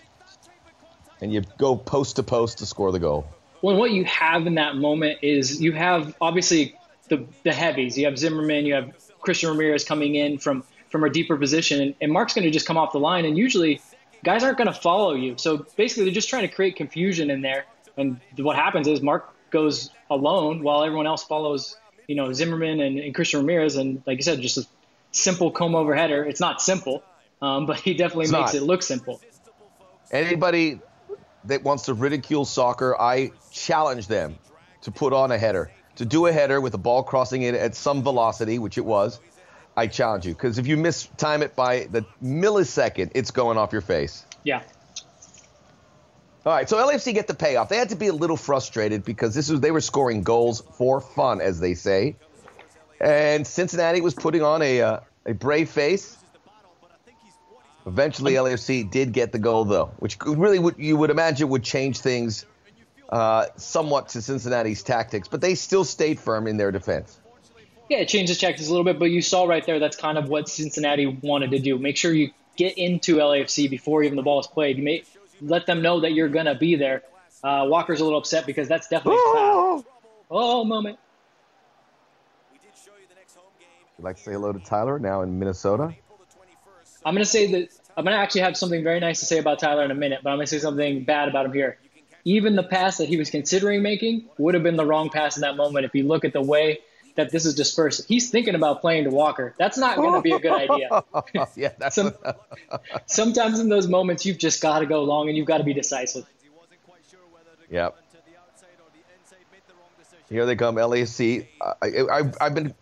and 1.20 1.32
you 1.32 1.42
go 1.58 1.74
post 1.74 2.16
to 2.16 2.22
post 2.22 2.58
to 2.58 2.66
score 2.66 2.92
the 2.92 3.00
goal. 3.00 3.26
Well, 3.62 3.74
what 3.74 3.90
you 3.90 4.04
have 4.04 4.46
in 4.46 4.54
that 4.54 4.76
moment 4.76 5.18
is 5.22 5.60
you 5.60 5.72
have 5.72 6.14
obviously 6.20 6.76
the 7.08 7.26
the 7.42 7.52
heavies. 7.52 7.98
You 7.98 8.06
have 8.06 8.16
Zimmerman, 8.16 8.64
you 8.64 8.74
have 8.74 8.92
Christian 9.22 9.50
Ramirez 9.50 9.82
coming 9.84 10.14
in 10.14 10.38
from 10.38 10.62
from 10.88 11.02
a 11.02 11.10
deeper 11.10 11.36
position, 11.36 11.80
and, 11.80 11.94
and 12.00 12.12
Mark's 12.12 12.34
going 12.34 12.44
to 12.44 12.52
just 12.52 12.66
come 12.66 12.76
off 12.76 12.92
the 12.92 13.00
line. 13.00 13.24
And 13.24 13.36
usually, 13.36 13.80
guys 14.22 14.44
aren't 14.44 14.58
going 14.58 14.72
to 14.72 14.80
follow 14.80 15.14
you. 15.14 15.34
So 15.36 15.66
basically, 15.74 16.04
they're 16.04 16.14
just 16.14 16.28
trying 16.28 16.46
to 16.46 16.54
create 16.54 16.76
confusion 16.76 17.28
in 17.28 17.40
there. 17.40 17.64
And 17.96 18.20
what 18.38 18.54
happens 18.54 18.86
is 18.86 19.02
Mark 19.02 19.34
goes 19.50 19.90
alone 20.10 20.62
while 20.62 20.84
everyone 20.84 21.08
else 21.08 21.24
follows, 21.24 21.76
you 22.06 22.14
know, 22.14 22.32
Zimmerman 22.32 22.80
and, 22.80 23.00
and 23.00 23.12
Christian 23.12 23.40
Ramirez. 23.40 23.74
And 23.74 24.00
like 24.06 24.18
you 24.18 24.22
said, 24.22 24.40
just 24.40 24.58
a 24.58 24.66
simple 25.12 25.50
comb 25.50 25.74
over 25.74 25.94
header. 25.94 26.24
It's 26.24 26.40
not 26.40 26.60
simple, 26.60 27.02
um, 27.40 27.66
but 27.66 27.78
he 27.80 27.94
definitely 27.94 28.24
it's 28.24 28.32
makes 28.32 28.54
not. 28.54 28.62
it 28.62 28.64
look 28.64 28.82
simple. 28.82 29.20
Anybody 30.10 30.80
that 31.44 31.62
wants 31.62 31.84
to 31.84 31.94
ridicule 31.94 32.44
soccer, 32.44 33.00
I 33.00 33.32
challenge 33.50 34.08
them 34.08 34.38
to 34.82 34.90
put 34.90 35.12
on 35.12 35.30
a 35.30 35.38
header, 35.38 35.70
to 35.96 36.04
do 36.04 36.26
a 36.26 36.32
header 36.32 36.60
with 36.60 36.72
the 36.72 36.78
ball 36.78 37.02
crossing 37.02 37.42
it 37.42 37.54
at 37.54 37.74
some 37.74 38.02
velocity, 38.02 38.58
which 38.58 38.78
it 38.78 38.84
was. 38.84 39.20
I 39.74 39.86
challenge 39.86 40.26
you 40.26 40.34
because 40.34 40.58
if 40.58 40.66
you 40.66 40.76
miss 40.76 41.08
time 41.16 41.42
it 41.42 41.56
by 41.56 41.86
the 41.90 42.04
millisecond, 42.22 43.12
it's 43.14 43.30
going 43.30 43.56
off 43.56 43.72
your 43.72 43.80
face. 43.80 44.26
Yeah. 44.44 44.62
All 46.44 46.52
right, 46.52 46.68
so 46.68 46.76
LAFC 46.76 47.14
get 47.14 47.28
the 47.28 47.34
payoff. 47.34 47.68
They 47.68 47.76
had 47.76 47.90
to 47.90 47.96
be 47.96 48.08
a 48.08 48.12
little 48.12 48.36
frustrated 48.36 49.04
because 49.04 49.34
this 49.34 49.48
was 49.48 49.60
they 49.60 49.70
were 49.70 49.80
scoring 49.80 50.24
goals 50.24 50.60
for 50.76 51.00
fun, 51.00 51.40
as 51.40 51.60
they 51.60 51.74
say, 51.74 52.16
and 53.02 53.46
Cincinnati 53.46 54.00
was 54.00 54.14
putting 54.14 54.42
on 54.42 54.62
a 54.62 54.80
uh, 54.80 55.00
a 55.26 55.34
brave 55.34 55.68
face. 55.68 56.16
Eventually, 57.84 58.34
LAFC 58.34 58.88
did 58.88 59.12
get 59.12 59.32
the 59.32 59.40
goal, 59.40 59.64
though, 59.64 59.86
which 59.98 60.16
really 60.24 60.60
would, 60.60 60.76
you 60.78 60.96
would 60.96 61.10
imagine 61.10 61.48
would 61.48 61.64
change 61.64 61.98
things 61.98 62.46
uh, 63.08 63.46
somewhat 63.56 64.10
to 64.10 64.22
Cincinnati's 64.22 64.84
tactics, 64.84 65.26
but 65.26 65.40
they 65.40 65.56
still 65.56 65.84
stayed 65.84 66.20
firm 66.20 66.46
in 66.46 66.56
their 66.56 66.70
defense. 66.70 67.18
Yeah, 67.88 67.98
it 67.98 68.08
changes 68.08 68.38
tactics 68.38 68.68
a 68.68 68.70
little 68.70 68.84
bit, 68.84 69.00
but 69.00 69.06
you 69.06 69.20
saw 69.20 69.44
right 69.44 69.66
there 69.66 69.80
that's 69.80 69.96
kind 69.96 70.16
of 70.16 70.28
what 70.28 70.48
Cincinnati 70.48 71.06
wanted 71.06 71.50
to 71.50 71.58
do. 71.58 71.76
Make 71.76 71.96
sure 71.96 72.12
you 72.12 72.30
get 72.56 72.78
into 72.78 73.16
LAFC 73.16 73.68
before 73.68 74.04
even 74.04 74.14
the 74.14 74.22
ball 74.22 74.38
is 74.38 74.46
played. 74.46 74.78
You 74.78 74.84
may 74.84 75.02
let 75.40 75.66
them 75.66 75.82
know 75.82 76.00
that 76.00 76.12
you're 76.12 76.28
going 76.28 76.46
to 76.46 76.54
be 76.54 76.76
there. 76.76 77.02
Uh, 77.42 77.66
Walker's 77.68 78.00
a 78.00 78.04
little 78.04 78.20
upset 78.20 78.46
because 78.46 78.68
that's 78.68 78.86
definitely 78.86 79.20
a 79.20 79.34
foul. 79.34 79.84
Oh, 80.30 80.64
moment. 80.64 80.98
You'd 84.02 84.06
like 84.08 84.16
to 84.16 84.22
say 84.24 84.32
hello 84.32 84.52
to 84.52 84.58
Tyler 84.58 84.98
now 84.98 85.22
in 85.22 85.38
Minnesota? 85.38 85.94
I'm 87.04 87.14
going 87.14 87.24
to 87.24 87.30
say 87.30 87.52
that 87.52 87.68
I'm 87.96 88.02
going 88.02 88.16
to 88.16 88.20
actually 88.20 88.40
have 88.40 88.56
something 88.56 88.82
very 88.82 88.98
nice 88.98 89.20
to 89.20 89.26
say 89.26 89.38
about 89.38 89.60
Tyler 89.60 89.84
in 89.84 89.92
a 89.92 89.94
minute, 89.94 90.22
but 90.24 90.30
I'm 90.30 90.38
going 90.38 90.46
to 90.46 90.50
say 90.50 90.58
something 90.58 91.04
bad 91.04 91.28
about 91.28 91.46
him 91.46 91.52
here. 91.52 91.78
Even 92.24 92.56
the 92.56 92.64
pass 92.64 92.96
that 92.96 93.06
he 93.06 93.16
was 93.16 93.30
considering 93.30 93.80
making 93.80 94.28
would 94.38 94.54
have 94.54 94.64
been 94.64 94.74
the 94.74 94.84
wrong 94.84 95.08
pass 95.08 95.36
in 95.36 95.42
that 95.42 95.56
moment 95.56 95.84
if 95.84 95.94
you 95.94 96.02
look 96.02 96.24
at 96.24 96.32
the 96.32 96.42
way 96.42 96.80
that 97.14 97.30
this 97.30 97.46
is 97.46 97.54
dispersed. 97.54 98.08
He's 98.08 98.28
thinking 98.28 98.56
about 98.56 98.80
playing 98.80 99.04
to 99.04 99.10
Walker. 99.10 99.54
That's 99.56 99.78
not 99.78 99.98
going 99.98 100.14
to 100.14 100.20
be 100.20 100.32
a 100.32 100.40
good 100.40 100.68
idea. 100.68 101.04
yeah, 101.54 101.70
that's 101.78 101.94
Some, 101.94 102.12
sometimes 103.06 103.60
in 103.60 103.68
those 103.68 103.86
moments 103.86 104.26
you've 104.26 104.38
just 104.38 104.60
got 104.60 104.80
to 104.80 104.86
go 104.86 105.04
long 105.04 105.28
and 105.28 105.36
you've 105.36 105.46
got 105.46 105.58
to 105.58 105.64
be 105.64 105.74
decisive. 105.74 106.26
Yep. 107.70 107.96
Here 110.28 110.44
they 110.44 110.56
come, 110.56 110.74
LAC. 110.74 111.46
I, 111.80 112.22
have 112.40 112.54
been. 112.56 112.74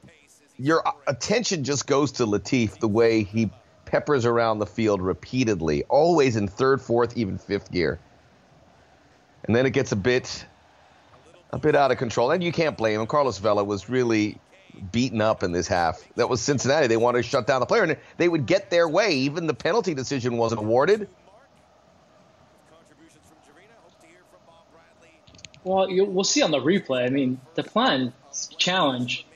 Your 0.62 0.84
attention 1.06 1.64
just 1.64 1.86
goes 1.86 2.12
to 2.12 2.26
Latif 2.26 2.78
the 2.80 2.88
way 2.88 3.22
he 3.22 3.50
peppers 3.86 4.26
around 4.26 4.58
the 4.58 4.66
field 4.66 5.00
repeatedly, 5.00 5.84
always 5.84 6.36
in 6.36 6.48
third, 6.48 6.82
fourth, 6.82 7.16
even 7.16 7.38
fifth 7.38 7.72
gear. 7.72 7.98
And 9.44 9.56
then 9.56 9.64
it 9.64 9.70
gets 9.70 9.92
a 9.92 9.96
bit 9.96 10.44
a 11.52 11.58
bit 11.58 11.74
out 11.74 11.90
of 11.90 11.98
control. 11.98 12.30
And 12.30 12.44
you 12.44 12.52
can't 12.52 12.76
blame 12.76 13.00
him. 13.00 13.06
Carlos 13.06 13.38
Vela 13.38 13.64
was 13.64 13.88
really 13.88 14.38
beaten 14.92 15.20
up 15.20 15.42
in 15.42 15.52
this 15.52 15.66
half. 15.66 16.06
That 16.16 16.28
was 16.28 16.40
Cincinnati. 16.40 16.86
They 16.86 16.96
wanted 16.96 17.22
to 17.22 17.28
shut 17.28 17.46
down 17.46 17.60
the 17.60 17.66
player, 17.66 17.82
and 17.82 17.96
they 18.18 18.28
would 18.28 18.46
get 18.46 18.70
their 18.70 18.88
way. 18.88 19.12
Even 19.12 19.46
the 19.46 19.54
penalty 19.54 19.94
decision 19.94 20.36
wasn't 20.36 20.60
awarded. 20.60 21.08
Well, 25.64 25.88
we'll 25.88 26.24
see 26.24 26.42
on 26.42 26.50
the 26.50 26.60
replay. 26.60 27.04
I 27.04 27.08
mean, 27.10 27.40
the 27.54 27.62
plan 27.62 28.12
challenge, 28.56 29.26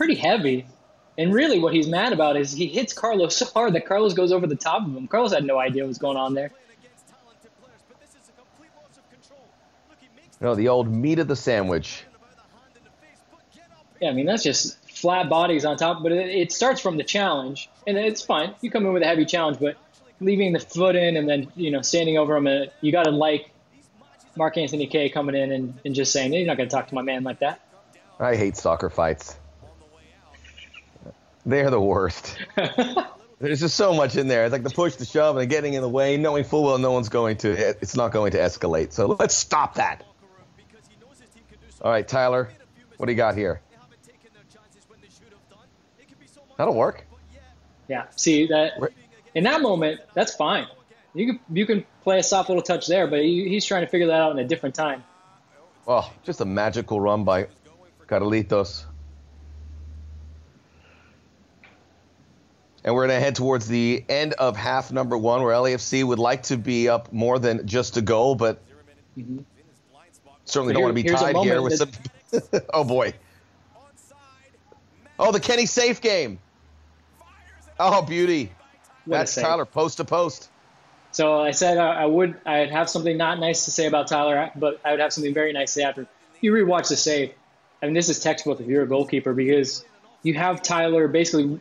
pretty 0.00 0.14
heavy. 0.14 0.64
And 1.18 1.34
really, 1.34 1.58
what 1.58 1.74
he's 1.74 1.86
mad 1.86 2.14
about 2.14 2.38
is 2.38 2.52
he 2.52 2.66
hits 2.66 2.94
Carlos 2.94 3.36
so 3.40 3.44
hard 3.44 3.74
that 3.74 3.84
Carlos 3.84 4.14
goes 4.14 4.32
over 4.32 4.46
the 4.46 4.56
top 4.56 4.86
of 4.86 4.96
him. 4.96 5.06
Carlos 5.06 5.34
had 5.34 5.44
no 5.44 5.58
idea 5.58 5.82
what 5.82 5.88
was 5.88 5.98
going 5.98 6.16
on 6.16 6.32
there. 6.32 6.50
No, 10.40 10.54
the 10.54 10.68
old 10.68 10.90
meat 10.90 11.18
of 11.18 11.28
the 11.28 11.36
sandwich. 11.36 12.04
Yeah, 14.00 14.08
I 14.08 14.12
mean 14.14 14.24
that's 14.24 14.42
just 14.42 14.78
flat 14.88 15.28
bodies 15.28 15.66
on 15.66 15.76
top, 15.76 16.02
but 16.02 16.12
it, 16.12 16.30
it 16.30 16.50
starts 16.50 16.80
from 16.80 16.96
the 16.96 17.04
challenge, 17.04 17.68
and 17.86 17.98
it's 17.98 18.22
fine. 18.22 18.54
You 18.62 18.70
come 18.70 18.86
in 18.86 18.94
with 18.94 19.02
a 19.02 19.06
heavy 19.06 19.26
challenge, 19.26 19.58
but 19.60 19.76
leaving 20.18 20.54
the 20.54 20.60
foot 20.60 20.96
in 20.96 21.18
and 21.18 21.28
then 21.28 21.52
you 21.56 21.70
know 21.70 21.82
standing 21.82 22.16
over 22.16 22.36
him, 22.36 22.46
uh, 22.46 22.72
you 22.80 22.90
got 22.90 23.02
to 23.02 23.10
like 23.10 23.50
Mark 24.34 24.56
Anthony 24.56 24.86
Kaye 24.86 25.10
coming 25.10 25.34
in 25.34 25.52
and, 25.52 25.78
and 25.84 25.94
just 25.94 26.10
saying, 26.10 26.32
"You're 26.32 26.46
not 26.46 26.56
going 26.56 26.70
to 26.70 26.74
talk 26.74 26.88
to 26.88 26.94
my 26.94 27.02
man 27.02 27.22
like 27.22 27.40
that." 27.40 27.60
I 28.18 28.34
hate 28.36 28.56
soccer 28.56 28.88
fights. 28.88 29.36
They're 31.46 31.70
the 31.70 31.80
worst. 31.80 32.36
There's 33.40 33.60
just 33.60 33.76
so 33.76 33.94
much 33.94 34.16
in 34.16 34.28
there. 34.28 34.44
It's 34.44 34.52
like 34.52 34.62
the 34.62 34.70
push, 34.70 34.96
the 34.96 35.06
shove, 35.06 35.38
and 35.38 35.48
getting 35.48 35.72
in 35.72 35.80
the 35.80 35.88
way, 35.88 36.18
knowing 36.18 36.44
full 36.44 36.64
well 36.64 36.78
no 36.78 36.92
one's 36.92 37.08
going 37.08 37.38
to. 37.38 37.50
It's 37.50 37.96
not 37.96 38.12
going 38.12 38.32
to 38.32 38.38
escalate. 38.38 38.92
So 38.92 39.06
let's 39.06 39.34
stop 39.34 39.76
that. 39.76 40.04
All 41.80 41.90
right, 41.90 42.06
Tyler, 42.06 42.50
what 42.98 43.06
do 43.06 43.12
you 43.12 43.16
got 43.16 43.34
here? 43.34 43.62
That'll 46.58 46.74
work. 46.74 47.06
Yeah. 47.88 48.04
See 48.16 48.48
that 48.48 48.74
in 49.34 49.44
that 49.44 49.62
moment, 49.62 50.00
that's 50.12 50.34
fine. 50.34 50.66
You 51.14 51.26
can 51.26 51.40
you 51.50 51.64
can 51.66 51.84
play 52.02 52.18
a 52.18 52.22
soft 52.22 52.50
little 52.50 52.62
touch 52.62 52.86
there, 52.86 53.06
but 53.06 53.20
he, 53.20 53.48
he's 53.48 53.64
trying 53.64 53.84
to 53.84 53.90
figure 53.90 54.08
that 54.08 54.20
out 54.20 54.32
in 54.32 54.38
a 54.38 54.46
different 54.46 54.74
time. 54.74 55.02
Well, 55.86 56.12
just 56.22 56.40
a 56.40 56.44
magical 56.44 57.00
run 57.00 57.24
by 57.24 57.48
Carlitos. 58.06 58.84
And 62.82 62.94
we're 62.94 63.06
going 63.06 63.18
to 63.18 63.24
head 63.24 63.36
towards 63.36 63.68
the 63.68 64.04
end 64.08 64.32
of 64.34 64.56
half 64.56 64.90
number 64.90 65.16
one, 65.18 65.42
where 65.42 65.54
LAFC 65.54 66.02
would 66.04 66.18
like 66.18 66.44
to 66.44 66.56
be 66.56 66.88
up 66.88 67.12
more 67.12 67.38
than 67.38 67.66
just 67.66 67.96
a 67.96 68.02
goal, 68.02 68.34
but 68.34 68.60
mm-hmm. 69.18 69.40
certainly 70.44 70.72
don't 70.72 70.82
want 70.82 70.96
to 70.96 71.02
be 71.02 71.08
tied 71.08 71.36
here 71.36 71.60
with 71.60 71.76
some. 71.76 71.90
oh 72.72 72.84
boy! 72.84 73.12
Oh, 75.18 75.32
the 75.32 75.40
Kenny 75.40 75.66
Saief 75.66 76.00
game. 76.00 76.38
Oh, 77.78 78.02
beauty! 78.02 78.50
What 79.04 79.18
That's 79.18 79.34
Tyler 79.34 79.66
post 79.66 79.98
to 79.98 80.04
post. 80.04 80.50
So 81.12 81.40
I 81.40 81.50
said 81.50 81.78
uh, 81.78 81.82
I 81.82 82.06
would 82.06 82.36
I'd 82.46 82.70
have 82.70 82.88
something 82.88 83.16
not 83.16 83.40
nice 83.40 83.64
to 83.64 83.70
say 83.70 83.86
about 83.86 84.08
Tyler, 84.08 84.50
but 84.56 84.80
I 84.84 84.92
would 84.92 85.00
have 85.00 85.12
something 85.12 85.34
very 85.34 85.52
nice 85.52 85.74
to 85.74 85.80
say 85.80 85.82
after. 85.82 86.06
You 86.40 86.52
rewatch 86.52 86.88
the 86.88 86.96
save. 86.96 87.34
I 87.82 87.86
mean, 87.86 87.94
this 87.94 88.08
is 88.08 88.20
textbook 88.20 88.60
if 88.60 88.66
you're 88.66 88.84
a 88.84 88.86
goalkeeper 88.86 89.34
because 89.34 89.84
you 90.22 90.34
have 90.34 90.62
Tyler 90.62 91.08
basically 91.08 91.60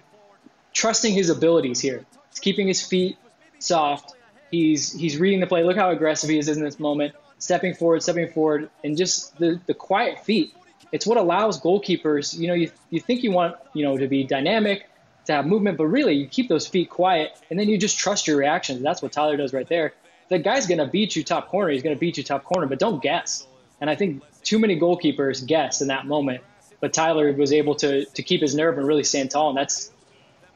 trusting 0.74 1.14
his 1.14 1.30
abilities 1.30 1.80
here. 1.80 2.06
He's 2.30 2.40
keeping 2.40 2.68
his 2.68 2.86
feet 2.86 3.18
soft. 3.60 4.16
He's 4.52 4.92
he's 4.92 5.18
reading 5.18 5.40
the 5.40 5.48
play. 5.48 5.64
Look 5.64 5.78
how 5.78 5.92
aggressive 5.92 6.30
he 6.30 6.40
is 6.40 6.48
in 6.50 6.64
this 6.64 6.80
moment, 6.80 7.14
stepping 7.38 7.74
forward, 7.74 8.02
stepping 8.02 8.32
forward, 8.32 8.70
and 8.84 8.98
just 8.98 9.38
the, 9.38 9.60
the 9.68 9.74
quiet 9.74 10.26
feet. 10.26 10.54
It's 10.92 11.06
what 11.06 11.18
allows 11.18 11.62
goalkeepers. 11.62 12.38
You 12.38 12.48
know, 12.48 12.54
you 12.56 12.72
you 12.90 13.00
think 13.00 13.24
you 13.24 13.32
want 13.32 13.56
you 13.74 13.84
know 13.84 13.98
to 13.98 14.08
be 14.08 14.24
dynamic, 14.24 14.90
to 15.26 15.34
have 15.34 15.46
movement, 15.46 15.78
but 15.78 15.86
really 15.86 16.16
you 16.16 16.28
keep 16.28 16.50
those 16.50 16.68
feet 16.68 16.90
quiet, 16.90 17.40
and 17.50 17.60
then 17.60 17.70
you 17.70 17.78
just 17.78 17.98
trust 17.98 18.28
your 18.28 18.38
reactions. 18.38 18.82
That's 18.82 19.02
what 19.02 19.12
Tyler 19.12 19.38
does 19.38 19.54
right 19.54 19.68
there. 19.68 19.94
The 20.30 20.40
guy's 20.40 20.68
gonna 20.68 20.88
beat 20.88 21.16
you 21.16 21.24
top 21.24 21.50
corner. 21.50 21.72
He's 21.72 21.84
gonna 21.84 21.96
beat 21.96 22.18
you 22.18 22.24
top 22.24 22.44
corner, 22.44 22.66
but 22.66 22.80
don't 22.80 23.02
guess. 23.02 23.48
And 23.82 23.90
I 23.90 23.96
think 23.96 24.24
too 24.44 24.60
many 24.60 24.80
goalkeepers 24.80 25.46
guess 25.46 25.82
in 25.82 25.88
that 25.88 26.06
moment. 26.08 26.44
But 26.82 26.94
Tyler 26.94 27.32
was 27.34 27.54
able 27.54 27.76
to 27.76 28.06
to 28.06 28.24
keep 28.24 28.42
his 28.42 28.56
nerve 28.56 28.78
and 28.78 28.88
really 28.88 29.04
stand 29.04 29.32
tall, 29.32 29.50
and 29.50 29.58
that's 29.58 29.92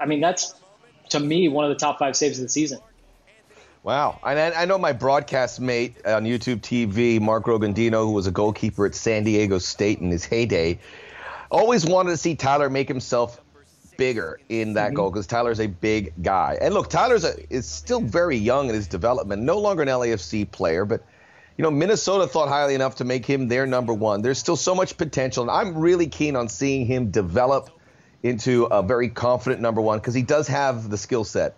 I 0.04 0.06
mean, 0.06 0.20
that's 0.20 0.54
to 1.10 1.20
me 1.20 1.48
one 1.48 1.64
of 1.64 1.70
the 1.70 1.78
top 1.78 1.98
five 1.98 2.18
saves 2.18 2.38
of 2.38 2.44
the 2.44 2.50
season. 2.50 2.80
Wow. 3.84 4.20
I, 4.22 4.52
I 4.52 4.66
know 4.66 4.78
my 4.78 4.92
broadcast 4.92 5.62
mate 5.62 5.96
on 6.06 6.26
YouTube 6.26 6.60
TV, 6.60 7.22
Mark 7.22 7.46
Rogondino, 7.46 8.04
who 8.04 8.12
was 8.12 8.28
a 8.28 8.32
goalkeeper 8.32 8.86
at 8.86 8.96
San 8.96 9.24
Diego 9.24 9.60
State 9.60 10.00
in 10.00 10.12
his 10.12 10.26
heyday, 10.26 10.80
always 11.50 11.86
wanted 11.86 12.12
to 12.12 12.18
see 12.18 12.36
Tyler 12.36 12.70
make 12.70 12.90
himself 12.90 13.40
bigger 13.96 14.42
in 14.50 14.74
that 14.74 14.88
mm-hmm. 14.88 14.96
goal 14.96 15.10
because 15.10 15.26
Tyler's 15.26 15.62
a 15.62 15.68
big 15.68 16.14
guy. 16.22 16.58
And 16.60 16.74
look, 16.74 16.90
Tyler's 16.90 17.24
a, 17.24 17.54
is 17.54 17.66
still 17.66 18.02
very 18.02 18.36
young 18.36 18.68
in 18.68 18.76
his 18.76 18.88
development, 18.88 19.42
no 19.44 19.58
longer 19.58 19.84
an 19.84 19.88
LAFC 19.88 20.52
player, 20.52 20.84
but 20.84 21.06
you 21.58 21.64
know, 21.64 21.72
Minnesota 21.72 22.28
thought 22.28 22.50
highly 22.50 22.76
enough 22.76 22.96
to 22.96 23.06
make 23.06 23.26
him 23.26 23.48
their 23.48 23.66
number 23.66 23.94
one. 23.94 24.22
There's 24.22 24.40
still 24.40 24.56
so 24.58 24.76
much 24.76 24.98
potential, 24.98 25.44
and 25.44 25.52
I'm 25.52 25.78
really 25.78 26.08
keen 26.08 26.36
on 26.36 26.50
seeing 26.50 26.86
him 26.86 27.10
develop– 27.10 27.70
into 28.24 28.66
a 28.66 28.82
very 28.82 29.10
confident 29.10 29.62
number 29.62 29.82
one 29.82 30.00
because 30.00 30.14
he 30.14 30.22
does 30.22 30.48
have 30.48 30.90
the 30.90 30.98
skill 30.98 31.26
set. 31.26 31.56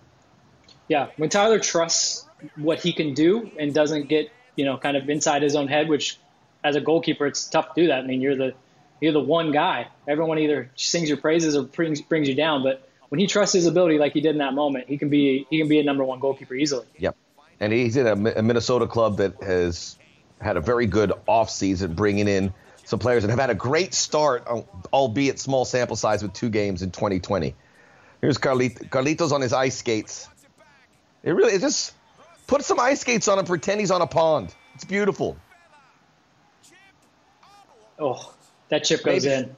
Yeah, 0.88 1.10
when 1.18 1.30
Tyler 1.30 1.60
trusts 1.60 2.28
what 2.58 2.80
he 2.80 2.92
can 2.92 3.14
do 3.14 3.50
and 3.58 3.74
doesn't 3.74 4.10
get 4.10 4.32
you 4.56 4.66
know 4.66 4.78
kind 4.78 4.98
of 4.98 5.10
inside 5.10 5.44
his 5.44 5.56
own 5.56 5.68
head, 5.68 5.88
which 5.88 6.20
as 6.64 6.76
a 6.76 6.82
goalkeeper 6.82 7.28
it's 7.28 7.48
tough 7.48 7.74
to 7.76 7.82
do 7.82 7.88
that. 7.88 8.04
I 8.04 8.08
mean, 8.08 8.20
you're 8.20 8.36
the 8.36 8.54
you're 9.00 9.14
the 9.14 9.20
one 9.20 9.52
guy. 9.52 9.88
Everyone 10.08 10.40
either 10.40 10.72
sings 10.76 11.08
your 11.08 11.18
praises 11.18 11.56
or 11.56 11.64
brings 11.64 12.02
brings 12.02 12.28
you 12.28 12.36
down. 12.36 12.64
But 12.64 12.88
when 13.10 13.20
he 13.20 13.28
trusts 13.28 13.54
his 13.54 13.68
ability 13.68 14.00
like 14.00 14.14
he 14.14 14.22
did 14.22 14.32
in 14.32 14.40
that 14.40 14.54
moment, 14.54 14.88
he 14.88 14.98
can 14.98 15.10
be 15.10 15.46
he 15.50 15.60
can 15.60 15.68
be 15.68 15.80
a 15.80 15.84
number 15.84 16.04
one 16.04 16.20
goalkeeper 16.20 16.56
easily. 16.56 16.86
Yep, 16.98 17.16
and 17.60 17.72
he's 17.72 17.96
in 17.96 18.08
a, 18.08 18.32
a 18.32 18.42
Minnesota 18.42 18.88
club 18.88 19.18
that 19.18 19.42
has 19.44 19.98
had 20.42 20.58
a 20.58 20.62
very 20.62 20.86
good 20.86 21.14
offseason, 21.28 21.96
bringing 21.96 22.28
in 22.28 22.54
some 22.86 23.00
players 23.00 23.24
that 23.24 23.30
have 23.30 23.40
had 23.40 23.50
a 23.50 23.56
great 23.56 23.94
start, 23.94 24.44
uh, 24.48 24.62
albeit 24.94 25.40
small 25.40 25.66
sample 25.66 25.96
size 25.96 26.22
with 26.24 26.34
two 26.34 26.50
games 26.50 26.82
in 26.82 26.92
2020. 26.92 27.56
Here's 28.22 28.38
Carlit- 28.38 28.90
Carlitos 28.90 29.32
on 29.32 29.42
his 29.42 29.54
ice 29.54 29.76
skates. 29.76 30.30
It 31.24 31.32
really 31.32 31.54
it 31.54 31.62
just 31.62 31.94
put 32.48 32.64
some 32.64 32.80
ice 32.80 33.02
skates 33.02 33.28
on 33.28 33.40
him, 33.40 33.46
pretend 33.46 33.80
he's 33.80 33.92
on 33.92 34.02
a 34.02 34.08
pond. 34.08 34.54
It's 34.76 34.86
beautiful. 34.86 35.38
Oh, 38.00 38.34
that 38.70 38.84
chip 38.84 39.04
goes 39.04 39.26
Maybe. 39.26 39.36
in. 39.36 39.56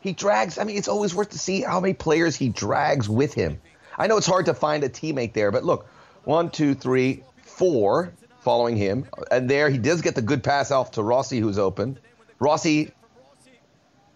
He 0.00 0.12
drags. 0.12 0.58
I 0.58 0.64
mean, 0.64 0.76
it's 0.76 0.88
always 0.88 1.14
worth 1.14 1.30
to 1.30 1.38
see 1.38 1.62
how 1.62 1.80
many 1.80 1.94
players 1.94 2.36
he 2.36 2.48
drags 2.48 3.08
with 3.08 3.34
him. 3.34 3.60
I 3.96 4.06
know 4.06 4.16
it's 4.16 4.26
hard 4.26 4.46
to 4.46 4.54
find 4.54 4.84
a 4.84 4.88
teammate 4.88 5.34
there, 5.34 5.50
but 5.50 5.64
look, 5.64 5.88
one, 6.24 6.50
two, 6.50 6.74
three, 6.74 7.22
four 7.42 8.12
following 8.48 8.78
him. 8.78 9.04
And 9.30 9.46
there 9.50 9.68
he 9.68 9.76
does 9.76 10.00
get 10.00 10.14
the 10.14 10.22
good 10.22 10.42
pass 10.42 10.70
off 10.70 10.92
to 10.92 11.02
Rossi, 11.02 11.38
who's 11.38 11.58
open. 11.58 11.98
Rossi 12.38 12.92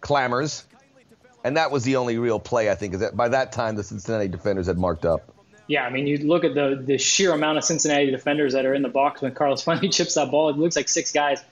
clamors. 0.00 0.64
And 1.44 1.58
that 1.58 1.70
was 1.70 1.84
the 1.84 1.96
only 1.96 2.16
real 2.16 2.40
play, 2.40 2.70
I 2.70 2.74
think, 2.74 2.94
is 2.94 3.00
that 3.00 3.14
by 3.14 3.28
that 3.28 3.52
time 3.52 3.76
the 3.76 3.84
Cincinnati 3.84 4.28
defenders 4.28 4.68
had 4.68 4.78
marked 4.78 5.04
up. 5.04 5.30
Yeah, 5.66 5.84
I 5.84 5.90
mean, 5.90 6.06
you 6.06 6.16
look 6.16 6.44
at 6.44 6.54
the 6.54 6.82
the 6.82 6.96
sheer 6.96 7.32
amount 7.32 7.58
of 7.58 7.64
Cincinnati 7.64 8.10
defenders 8.10 8.54
that 8.54 8.64
are 8.64 8.72
in 8.72 8.80
the 8.80 8.88
box 8.88 9.20
when 9.20 9.34
Carlos 9.34 9.60
finally 9.68 9.90
chips 9.90 10.14
that 10.14 10.30
ball. 10.30 10.48
It 10.48 10.56
looks 10.56 10.76
like 10.76 10.88
six 10.88 11.12
guys. 11.12 11.44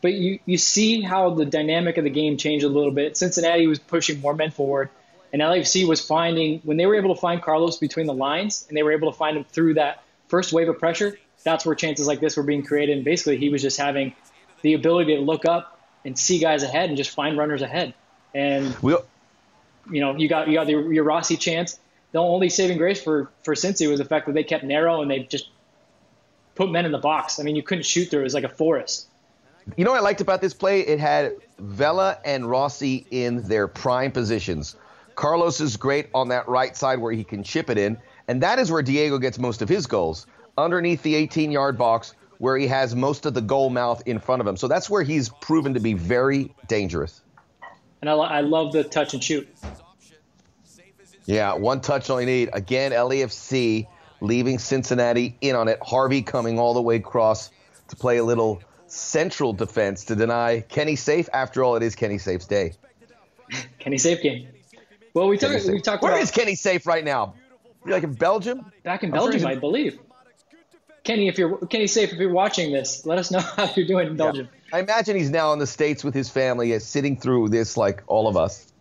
But 0.00 0.14
you, 0.14 0.38
you 0.46 0.56
see 0.56 1.02
how 1.02 1.34
the 1.34 1.44
dynamic 1.44 1.98
of 1.98 2.04
the 2.04 2.10
game 2.10 2.38
changed 2.38 2.64
a 2.64 2.68
little 2.70 2.92
bit. 2.92 3.18
Cincinnati 3.18 3.66
was 3.66 3.78
pushing 3.78 4.22
more 4.22 4.34
men 4.34 4.52
forward, 4.52 4.88
and 5.34 5.42
LAFC 5.42 5.86
was 5.86 6.00
finding, 6.00 6.60
when 6.60 6.78
they 6.78 6.86
were 6.86 6.94
able 6.94 7.14
to 7.14 7.20
find 7.20 7.42
Carlos 7.42 7.76
between 7.76 8.06
the 8.06 8.14
lines 8.14 8.64
and 8.68 8.76
they 8.76 8.82
were 8.82 8.92
able 8.92 9.12
to 9.12 9.18
find 9.18 9.36
him 9.36 9.44
through 9.44 9.74
that 9.74 10.02
first 10.28 10.54
wave 10.54 10.70
of 10.70 10.78
pressure, 10.78 11.18
that's 11.44 11.66
where 11.66 11.74
chances 11.74 12.06
like 12.06 12.20
this 12.20 12.36
were 12.36 12.42
being 12.42 12.64
created. 12.64 12.96
And 12.96 13.04
basically, 13.04 13.36
he 13.36 13.48
was 13.48 13.62
just 13.62 13.78
having 13.78 14.14
the 14.62 14.74
ability 14.74 15.16
to 15.16 15.20
look 15.20 15.44
up 15.44 15.80
and 16.04 16.18
see 16.18 16.38
guys 16.38 16.62
ahead 16.62 16.88
and 16.88 16.96
just 16.96 17.10
find 17.10 17.36
runners 17.36 17.62
ahead. 17.62 17.94
And 18.34 18.76
we'll, 18.80 19.04
you 19.90 20.00
know, 20.00 20.16
you 20.16 20.28
got 20.28 20.48
you 20.48 20.54
got 20.54 20.66
the, 20.66 20.72
your 20.72 21.04
Rossi 21.04 21.36
chance. 21.36 21.78
The 22.12 22.18
only 22.18 22.48
saving 22.48 22.78
grace 22.78 23.02
for 23.02 23.30
for 23.42 23.54
Cincy 23.54 23.88
was 23.88 23.98
the 23.98 24.04
fact 24.04 24.26
that 24.26 24.32
they 24.32 24.44
kept 24.44 24.64
narrow 24.64 25.02
and 25.02 25.10
they 25.10 25.20
just 25.20 25.48
put 26.54 26.70
men 26.70 26.84
in 26.84 26.92
the 26.92 26.98
box. 26.98 27.40
I 27.40 27.42
mean, 27.42 27.56
you 27.56 27.62
couldn't 27.62 27.84
shoot 27.84 28.10
through; 28.10 28.20
it 28.20 28.24
was 28.24 28.34
like 28.34 28.44
a 28.44 28.48
forest. 28.48 29.08
You 29.76 29.84
know 29.84 29.92
what 29.92 29.98
I 29.98 30.02
liked 30.02 30.20
about 30.20 30.40
this 30.40 30.54
play? 30.54 30.80
It 30.80 30.98
had 30.98 31.34
Vela 31.58 32.18
and 32.24 32.50
Rossi 32.50 33.06
in 33.10 33.42
their 33.46 33.68
prime 33.68 34.10
positions. 34.10 34.74
Carlos 35.14 35.60
is 35.60 35.76
great 35.76 36.08
on 36.14 36.28
that 36.28 36.48
right 36.48 36.76
side 36.76 36.98
where 36.98 37.12
he 37.12 37.22
can 37.22 37.44
chip 37.44 37.70
it 37.70 37.78
in, 37.78 37.96
and 38.28 38.42
that 38.42 38.58
is 38.58 38.72
where 38.72 38.82
Diego 38.82 39.18
gets 39.18 39.38
most 39.38 39.62
of 39.62 39.68
his 39.68 39.86
goals 39.86 40.26
underneath 40.56 41.02
the 41.02 41.14
18 41.14 41.50
yard 41.50 41.78
box 41.78 42.14
where 42.38 42.56
he 42.56 42.66
has 42.66 42.94
most 42.94 43.24
of 43.24 43.34
the 43.34 43.40
goal 43.40 43.70
mouth 43.70 44.02
in 44.06 44.18
front 44.18 44.40
of 44.40 44.46
him. 44.48 44.56
So 44.56 44.66
that's 44.66 44.90
where 44.90 45.02
he's 45.02 45.28
proven 45.28 45.74
to 45.74 45.80
be 45.80 45.94
very 45.94 46.52
dangerous. 46.66 47.20
And 48.00 48.10
I, 48.10 48.14
I 48.14 48.40
love 48.40 48.72
the 48.72 48.82
touch 48.82 49.14
and 49.14 49.22
shoot. 49.22 49.48
Yeah, 51.24 51.54
one 51.54 51.80
touch 51.80 52.10
only 52.10 52.26
need. 52.26 52.50
Again, 52.52 52.90
LAFC 52.90 53.86
leaving 54.20 54.58
Cincinnati 54.58 55.36
in 55.40 55.54
on 55.54 55.68
it. 55.68 55.78
Harvey 55.82 56.22
coming 56.22 56.58
all 56.58 56.74
the 56.74 56.82
way 56.82 56.96
across 56.96 57.50
to 57.88 57.96
play 57.96 58.16
a 58.16 58.24
little 58.24 58.60
central 58.86 59.52
defense 59.52 60.06
to 60.06 60.16
deny 60.16 60.60
Kenny 60.60 60.96
Saief. 60.96 61.28
After 61.32 61.62
all, 61.62 61.76
it 61.76 61.82
is 61.84 61.94
Kenny 61.94 62.18
Saief's 62.18 62.46
day. 62.46 62.72
Kenny 63.78 63.98
Saief 63.98 64.20
game. 64.20 64.48
Well, 65.14 65.28
we 65.28 65.38
talked. 65.38 65.64
We 65.66 65.80
talked. 65.80 66.02
Where 66.02 66.12
about, 66.12 66.22
is 66.22 66.30
Kenny 66.30 66.54
Saief 66.54 66.86
right 66.86 67.04
now? 67.04 67.34
You're 67.84 67.94
like 67.94 68.04
in 68.04 68.14
Belgium? 68.14 68.72
Back 68.82 69.04
in 69.04 69.10
Belgium, 69.10 69.46
I 69.46 69.54
believe. 69.54 69.98
Kenny, 71.04 71.26
if 71.26 71.36
you're 71.36 71.58
Kenny 71.66 71.86
Saief, 71.86 72.12
if 72.12 72.18
you're 72.18 72.30
watching 72.30 72.72
this, 72.72 73.04
let 73.04 73.18
us 73.18 73.30
know 73.30 73.40
how 73.56 73.70
you're 73.74 73.86
doing 73.86 74.08
in 74.08 74.16
Belgium. 74.16 74.48
Yeah. 74.52 74.76
I 74.76 74.80
imagine 74.80 75.16
he's 75.16 75.30
now 75.30 75.52
in 75.52 75.58
the 75.58 75.66
states 75.66 76.04
with 76.04 76.14
his 76.14 76.28
family, 76.28 76.74
uh, 76.74 76.78
sitting 76.78 77.16
through 77.16 77.48
this 77.48 77.76
like 77.76 78.02
all 78.06 78.28
of 78.28 78.36
us. 78.36 78.72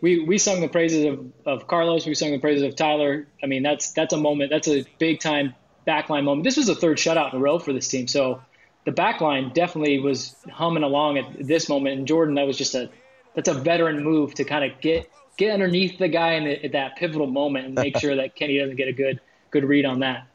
We 0.00 0.20
we 0.20 0.38
sung 0.38 0.60
the 0.60 0.68
praises 0.68 1.04
of, 1.06 1.32
of 1.44 1.66
Carlos. 1.66 2.06
We 2.06 2.14
sung 2.14 2.30
the 2.30 2.38
praises 2.38 2.62
of 2.62 2.76
Tyler. 2.76 3.26
I 3.42 3.46
mean, 3.46 3.62
that's 3.62 3.92
that's 3.92 4.12
a 4.12 4.16
moment. 4.16 4.50
That's 4.50 4.68
a 4.68 4.84
big 4.98 5.20
time 5.20 5.54
backline 5.86 6.24
moment. 6.24 6.44
This 6.44 6.56
was 6.56 6.68
a 6.68 6.74
third 6.74 6.98
shutout 6.98 7.32
in 7.32 7.40
a 7.40 7.42
row 7.42 7.58
for 7.58 7.72
this 7.72 7.88
team. 7.88 8.06
So 8.06 8.40
the 8.84 8.92
backline 8.92 9.52
definitely 9.52 9.98
was 9.98 10.36
humming 10.50 10.84
along 10.84 11.18
at 11.18 11.46
this 11.46 11.68
moment. 11.68 11.98
And 11.98 12.06
Jordan, 12.06 12.36
that 12.36 12.46
was 12.46 12.56
just 12.56 12.74
a 12.74 12.90
that's 13.34 13.48
a 13.48 13.54
veteran 13.54 14.02
move 14.02 14.34
to 14.34 14.44
kind 14.44 14.70
of 14.70 14.80
get 14.80 15.10
get 15.36 15.52
underneath 15.52 15.98
the 15.98 16.08
guy 16.08 16.34
in 16.34 16.44
the, 16.44 16.64
at 16.64 16.72
that 16.72 16.96
pivotal 16.96 17.26
moment 17.26 17.66
and 17.66 17.74
make 17.74 17.98
sure 18.00 18.16
that 18.16 18.36
Kenny 18.36 18.58
doesn't 18.58 18.76
get 18.76 18.88
a 18.88 18.92
good 18.92 19.20
good 19.50 19.64
read 19.64 19.84
on 19.84 20.00
that 20.00 20.26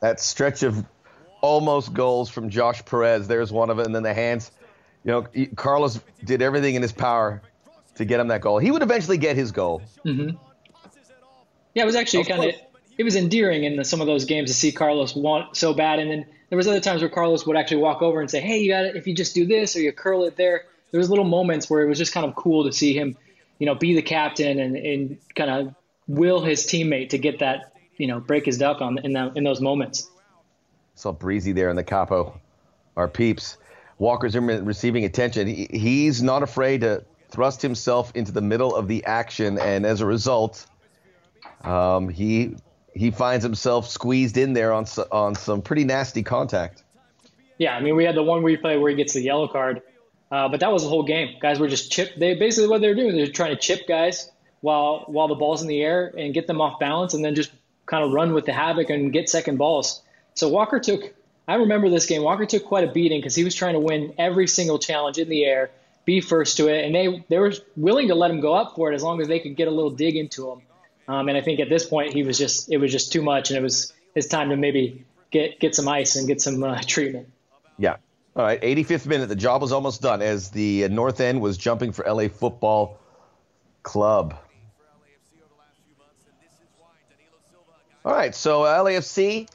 that 0.00 0.20
stretch 0.20 0.62
of 0.62 0.84
almost 1.40 1.92
goals 1.92 2.28
from 2.28 2.50
Josh 2.50 2.84
Perez. 2.84 3.28
There's 3.28 3.52
one 3.52 3.70
of 3.70 3.78
it, 3.78 3.86
and 3.86 3.94
then 3.94 4.02
the 4.02 4.14
hands. 4.14 4.50
You 5.04 5.12
know, 5.12 5.46
Carlos 5.54 6.00
did 6.24 6.42
everything 6.42 6.74
in 6.74 6.82
his 6.82 6.92
power 6.92 7.42
to 7.94 8.04
get 8.04 8.20
him 8.20 8.28
that 8.28 8.40
goal. 8.40 8.58
He 8.58 8.70
would 8.70 8.82
eventually 8.82 9.18
get 9.18 9.36
his 9.36 9.52
goal. 9.52 9.82
Mm-hmm. 10.04 10.36
Yeah, 11.74 11.82
it 11.82 11.86
was 11.86 11.96
actually 11.96 12.24
kind 12.24 12.44
of 12.44 12.54
it 12.98 13.04
was 13.04 13.16
endearing 13.16 13.64
in 13.64 13.76
the, 13.76 13.84
some 13.84 14.00
of 14.00 14.06
those 14.06 14.24
games 14.24 14.50
to 14.50 14.54
see 14.54 14.72
Carlos 14.72 15.14
want 15.14 15.56
so 15.56 15.74
bad, 15.74 15.98
and 15.98 16.10
then 16.10 16.26
there 16.48 16.56
was 16.56 16.66
other 16.66 16.80
times 16.80 17.02
where 17.02 17.10
Carlos 17.10 17.46
would 17.46 17.56
actually 17.56 17.78
walk 17.78 18.02
over 18.02 18.20
and 18.20 18.30
say, 18.30 18.40
"Hey, 18.40 18.58
you 18.58 18.70
got 18.70 18.84
it. 18.84 18.96
If 18.96 19.06
you 19.06 19.14
just 19.14 19.34
do 19.34 19.46
this 19.46 19.76
or 19.76 19.80
you 19.80 19.92
curl 19.92 20.24
it 20.24 20.36
there." 20.36 20.64
There 20.92 20.98
was 20.98 21.10
little 21.10 21.24
moments 21.24 21.68
where 21.68 21.82
it 21.82 21.88
was 21.88 21.98
just 21.98 22.12
kind 22.12 22.24
of 22.24 22.34
cool 22.36 22.64
to 22.64 22.72
see 22.72 22.96
him, 22.96 23.16
you 23.58 23.66
know, 23.66 23.74
be 23.74 23.94
the 23.94 24.02
captain 24.02 24.60
and, 24.60 24.76
and 24.76 25.18
kind 25.34 25.50
of 25.50 25.74
will 26.06 26.42
his 26.42 26.64
teammate 26.64 27.10
to 27.10 27.18
get 27.18 27.40
that, 27.40 27.72
you 27.96 28.06
know, 28.06 28.20
break 28.20 28.44
his 28.46 28.58
duck 28.58 28.80
on 28.80 28.98
in 28.98 29.12
that 29.14 29.36
in 29.36 29.44
those 29.44 29.60
moments. 29.60 30.08
Saw 30.94 31.12
Breezy 31.12 31.52
there 31.52 31.68
in 31.70 31.76
the 31.76 31.84
capo, 31.84 32.40
our 32.96 33.08
peeps. 33.08 33.58
Walker 33.98 34.28
Zimmerman 34.28 34.64
receiving 34.66 35.04
attention. 35.04 35.46
He, 35.46 35.68
he's 35.70 36.22
not 36.22 36.42
afraid 36.42 36.82
to 36.82 37.04
thrust 37.30 37.62
himself 37.62 38.12
into 38.14 38.32
the 38.32 38.40
middle 38.40 38.74
of 38.74 38.88
the 38.88 39.04
action, 39.04 39.58
and 39.58 39.86
as 39.86 40.00
a 40.00 40.06
result, 40.06 40.66
um, 41.62 42.08
he 42.08 42.56
he 42.94 43.10
finds 43.10 43.44
himself 43.44 43.88
squeezed 43.88 44.36
in 44.36 44.52
there 44.52 44.72
on 44.72 44.86
on 45.12 45.34
some 45.34 45.62
pretty 45.62 45.84
nasty 45.84 46.22
contact. 46.22 46.82
Yeah, 47.58 47.74
I 47.74 47.80
mean, 47.80 47.96
we 47.96 48.04
had 48.04 48.14
the 48.14 48.22
one 48.22 48.42
replay 48.42 48.80
where 48.80 48.90
he 48.90 48.96
gets 48.96 49.14
the 49.14 49.22
yellow 49.22 49.48
card, 49.48 49.82
uh, 50.30 50.48
but 50.48 50.60
that 50.60 50.72
was 50.72 50.82
the 50.82 50.88
whole 50.88 51.04
game. 51.04 51.36
Guys 51.40 51.58
were 51.58 51.68
just 51.68 51.90
chip. 51.90 52.14
They 52.16 52.34
basically 52.34 52.68
what 52.68 52.80
they're 52.80 52.94
doing. 52.94 53.16
They're 53.16 53.28
trying 53.28 53.54
to 53.54 53.60
chip 53.60 53.86
guys 53.88 54.30
while 54.60 55.04
while 55.06 55.28
the 55.28 55.34
ball's 55.34 55.62
in 55.62 55.68
the 55.68 55.82
air 55.82 56.12
and 56.16 56.34
get 56.34 56.46
them 56.46 56.60
off 56.60 56.78
balance, 56.78 57.14
and 57.14 57.24
then 57.24 57.34
just 57.34 57.50
kind 57.86 58.04
of 58.04 58.12
run 58.12 58.34
with 58.34 58.44
the 58.44 58.52
havoc 58.52 58.90
and 58.90 59.12
get 59.12 59.28
second 59.28 59.56
balls. 59.56 60.02
So 60.34 60.48
Walker 60.48 60.78
took. 60.78 61.14
I 61.48 61.54
remember 61.54 61.88
this 61.88 62.06
game. 62.06 62.22
Walker 62.22 62.44
took 62.44 62.64
quite 62.64 62.88
a 62.88 62.92
beating 62.92 63.20
because 63.20 63.36
he 63.36 63.44
was 63.44 63.54
trying 63.54 63.74
to 63.74 63.80
win 63.80 64.14
every 64.18 64.48
single 64.48 64.80
challenge 64.80 65.18
in 65.18 65.28
the 65.28 65.44
air, 65.44 65.70
be 66.04 66.20
first 66.20 66.56
to 66.56 66.68
it, 66.68 66.84
and 66.84 66.94
they 66.94 67.24
they 67.28 67.38
were 67.38 67.52
willing 67.76 68.08
to 68.08 68.14
let 68.14 68.30
him 68.30 68.40
go 68.40 68.54
up 68.54 68.74
for 68.74 68.92
it 68.92 68.94
as 68.94 69.02
long 69.02 69.20
as 69.20 69.28
they 69.28 69.38
could 69.38 69.56
get 69.56 69.68
a 69.68 69.70
little 69.70 69.90
dig 69.90 70.16
into 70.16 70.50
him. 70.50 70.62
Um, 71.08 71.28
and 71.28 71.38
I 71.38 71.40
think 71.40 71.60
at 71.60 71.68
this 71.68 71.86
point 71.86 72.12
he 72.12 72.24
was 72.24 72.36
just 72.36 72.70
it 72.70 72.78
was 72.78 72.90
just 72.90 73.12
too 73.12 73.22
much, 73.22 73.50
and 73.50 73.58
it 73.58 73.62
was 73.62 73.92
his 74.14 74.26
time 74.26 74.50
to 74.50 74.56
maybe 74.56 75.04
get 75.30 75.60
get 75.60 75.74
some 75.74 75.88
ice 75.88 76.16
and 76.16 76.26
get 76.26 76.40
some 76.40 76.62
uh, 76.62 76.80
treatment. 76.86 77.28
Yeah. 77.78 77.96
All 78.34 78.44
right. 78.44 78.60
85th 78.60 79.06
minute. 79.06 79.28
The 79.28 79.36
job 79.36 79.62
was 79.62 79.72
almost 79.72 80.02
done 80.02 80.20
as 80.20 80.50
the 80.50 80.88
North 80.88 81.20
End 81.20 81.40
was 81.40 81.56
jumping 81.56 81.92
for 81.92 82.04
LA 82.04 82.28
Football 82.28 82.98
Club. 83.82 84.36
All 88.06 88.14
right. 88.14 88.34
So 88.34 88.60
LAFC. 88.60 89.48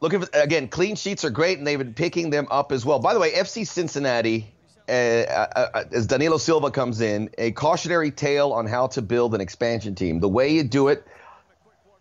Looking 0.00 0.22
for, 0.22 0.28
again, 0.34 0.68
clean 0.68 0.96
sheets 0.96 1.24
are 1.24 1.30
great, 1.30 1.58
and 1.58 1.66
they've 1.66 1.78
been 1.78 1.94
picking 1.94 2.28
them 2.28 2.48
up 2.50 2.72
as 2.72 2.84
well. 2.84 2.98
By 2.98 3.14
the 3.14 3.20
way, 3.20 3.32
FC 3.32 3.66
Cincinnati 3.66 4.52
uh, 4.86 4.92
uh, 4.92 5.68
uh, 5.74 5.84
as 5.92 6.06
Danilo 6.06 6.36
Silva 6.36 6.70
comes 6.70 7.00
in, 7.00 7.30
a 7.38 7.52
cautionary 7.52 8.10
tale 8.10 8.52
on 8.52 8.66
how 8.66 8.88
to 8.88 9.00
build 9.00 9.34
an 9.34 9.40
expansion 9.40 9.94
team. 9.94 10.20
The 10.20 10.28
way 10.28 10.52
you 10.52 10.62
do 10.62 10.88
it, 10.88 11.06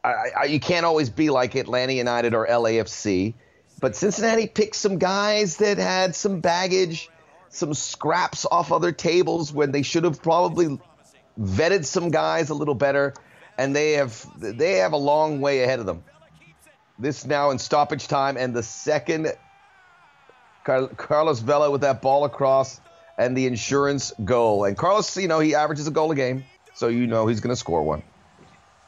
I, 0.04 0.32
I, 0.42 0.44
you 0.46 0.60
can't 0.60 0.86
always 0.86 1.10
be 1.10 1.30
like 1.30 1.56
Atlanta 1.56 1.94
United 1.94 2.34
or 2.34 2.46
LAFC, 2.46 3.36
but 3.80 3.96
Cincinnati 3.96 4.48
picked 4.48 4.76
some 4.76 4.98
guys 4.98 5.58
that 5.58 5.78
had 5.78 6.14
some 6.14 6.42
baggage, 6.42 7.10
some 7.48 7.74
scraps 7.74 8.46
off 8.52 8.74
other 8.74 8.92
tables 8.92 9.54
when 9.54 9.72
they 9.72 9.82
should 9.82 10.04
have 10.04 10.22
probably 10.22 10.78
vetted 11.40 11.86
some 11.86 12.10
guys 12.10 12.50
a 12.50 12.54
little 12.54 12.76
better, 12.76 13.14
and 13.58 13.76
they 13.76 13.94
have 13.94 14.26
they 14.38 14.74
have 14.74 14.94
a 14.94 14.98
long 14.98 15.42
way 15.42 15.64
ahead 15.64 15.80
of 15.80 15.86
them. 15.86 16.04
This 17.00 17.26
now 17.26 17.52
in 17.52 17.60
stoppage 17.60 18.08
time, 18.08 18.38
and 18.38 18.56
the 18.56 18.64
second 18.64 19.34
Carlos 20.64 21.40
Vela 21.40 21.70
with 21.72 21.82
that 21.82 22.02
ball 22.02 22.26
across 22.26 22.80
and 23.18 23.36
the 23.38 23.46
insurance 23.46 24.14
goal. 24.24 24.64
And 24.64 24.78
Carlos, 24.78 25.18
you 25.18 25.28
know, 25.28 25.40
he 25.40 25.56
averages 25.56 25.88
a 25.88 25.92
goal 25.92 26.12
a 26.12 26.16
game, 26.16 26.46
so 26.74 26.88
you 26.88 27.06
know 27.08 27.28
he's 27.28 27.40
going 27.40 27.52
to 27.52 27.60
score 27.60 27.84
one. 27.84 28.04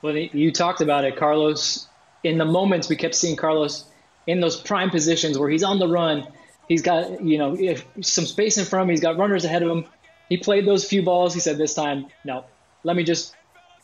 Well, 0.02 0.16
you 0.16 0.52
talked 0.52 0.82
about 0.82 1.04
it, 1.04 1.18
Carlos. 1.18 1.88
In 2.24 2.38
the 2.38 2.46
moments 2.46 2.90
we 2.90 2.96
kept 2.96 3.14
seeing 3.16 3.36
Carlos 3.36 3.86
in 4.26 4.40
those 4.40 4.56
prime 4.56 4.90
positions 4.90 5.38
where 5.38 5.50
he's 5.50 5.64
on 5.64 5.78
the 5.78 5.88
run, 5.88 6.28
he's 6.68 6.82
got 6.82 7.24
you 7.24 7.38
know 7.38 7.58
some 8.02 8.26
space 8.26 8.58
in 8.58 8.66
front 8.66 8.84
of 8.84 8.88
him, 8.88 8.92
he's 8.92 9.02
got 9.02 9.18
runners 9.18 9.46
ahead 9.46 9.64
of 9.64 9.70
him. 9.70 9.86
He 10.30 10.38
played 10.38 10.66
those 10.66 10.86
few 10.86 11.04
balls. 11.04 11.34
He 11.34 11.40
said, 11.40 11.58
"This 11.58 11.76
time, 11.76 12.08
no, 12.24 12.46
let 12.84 12.96
me 12.96 13.04
just 13.04 13.36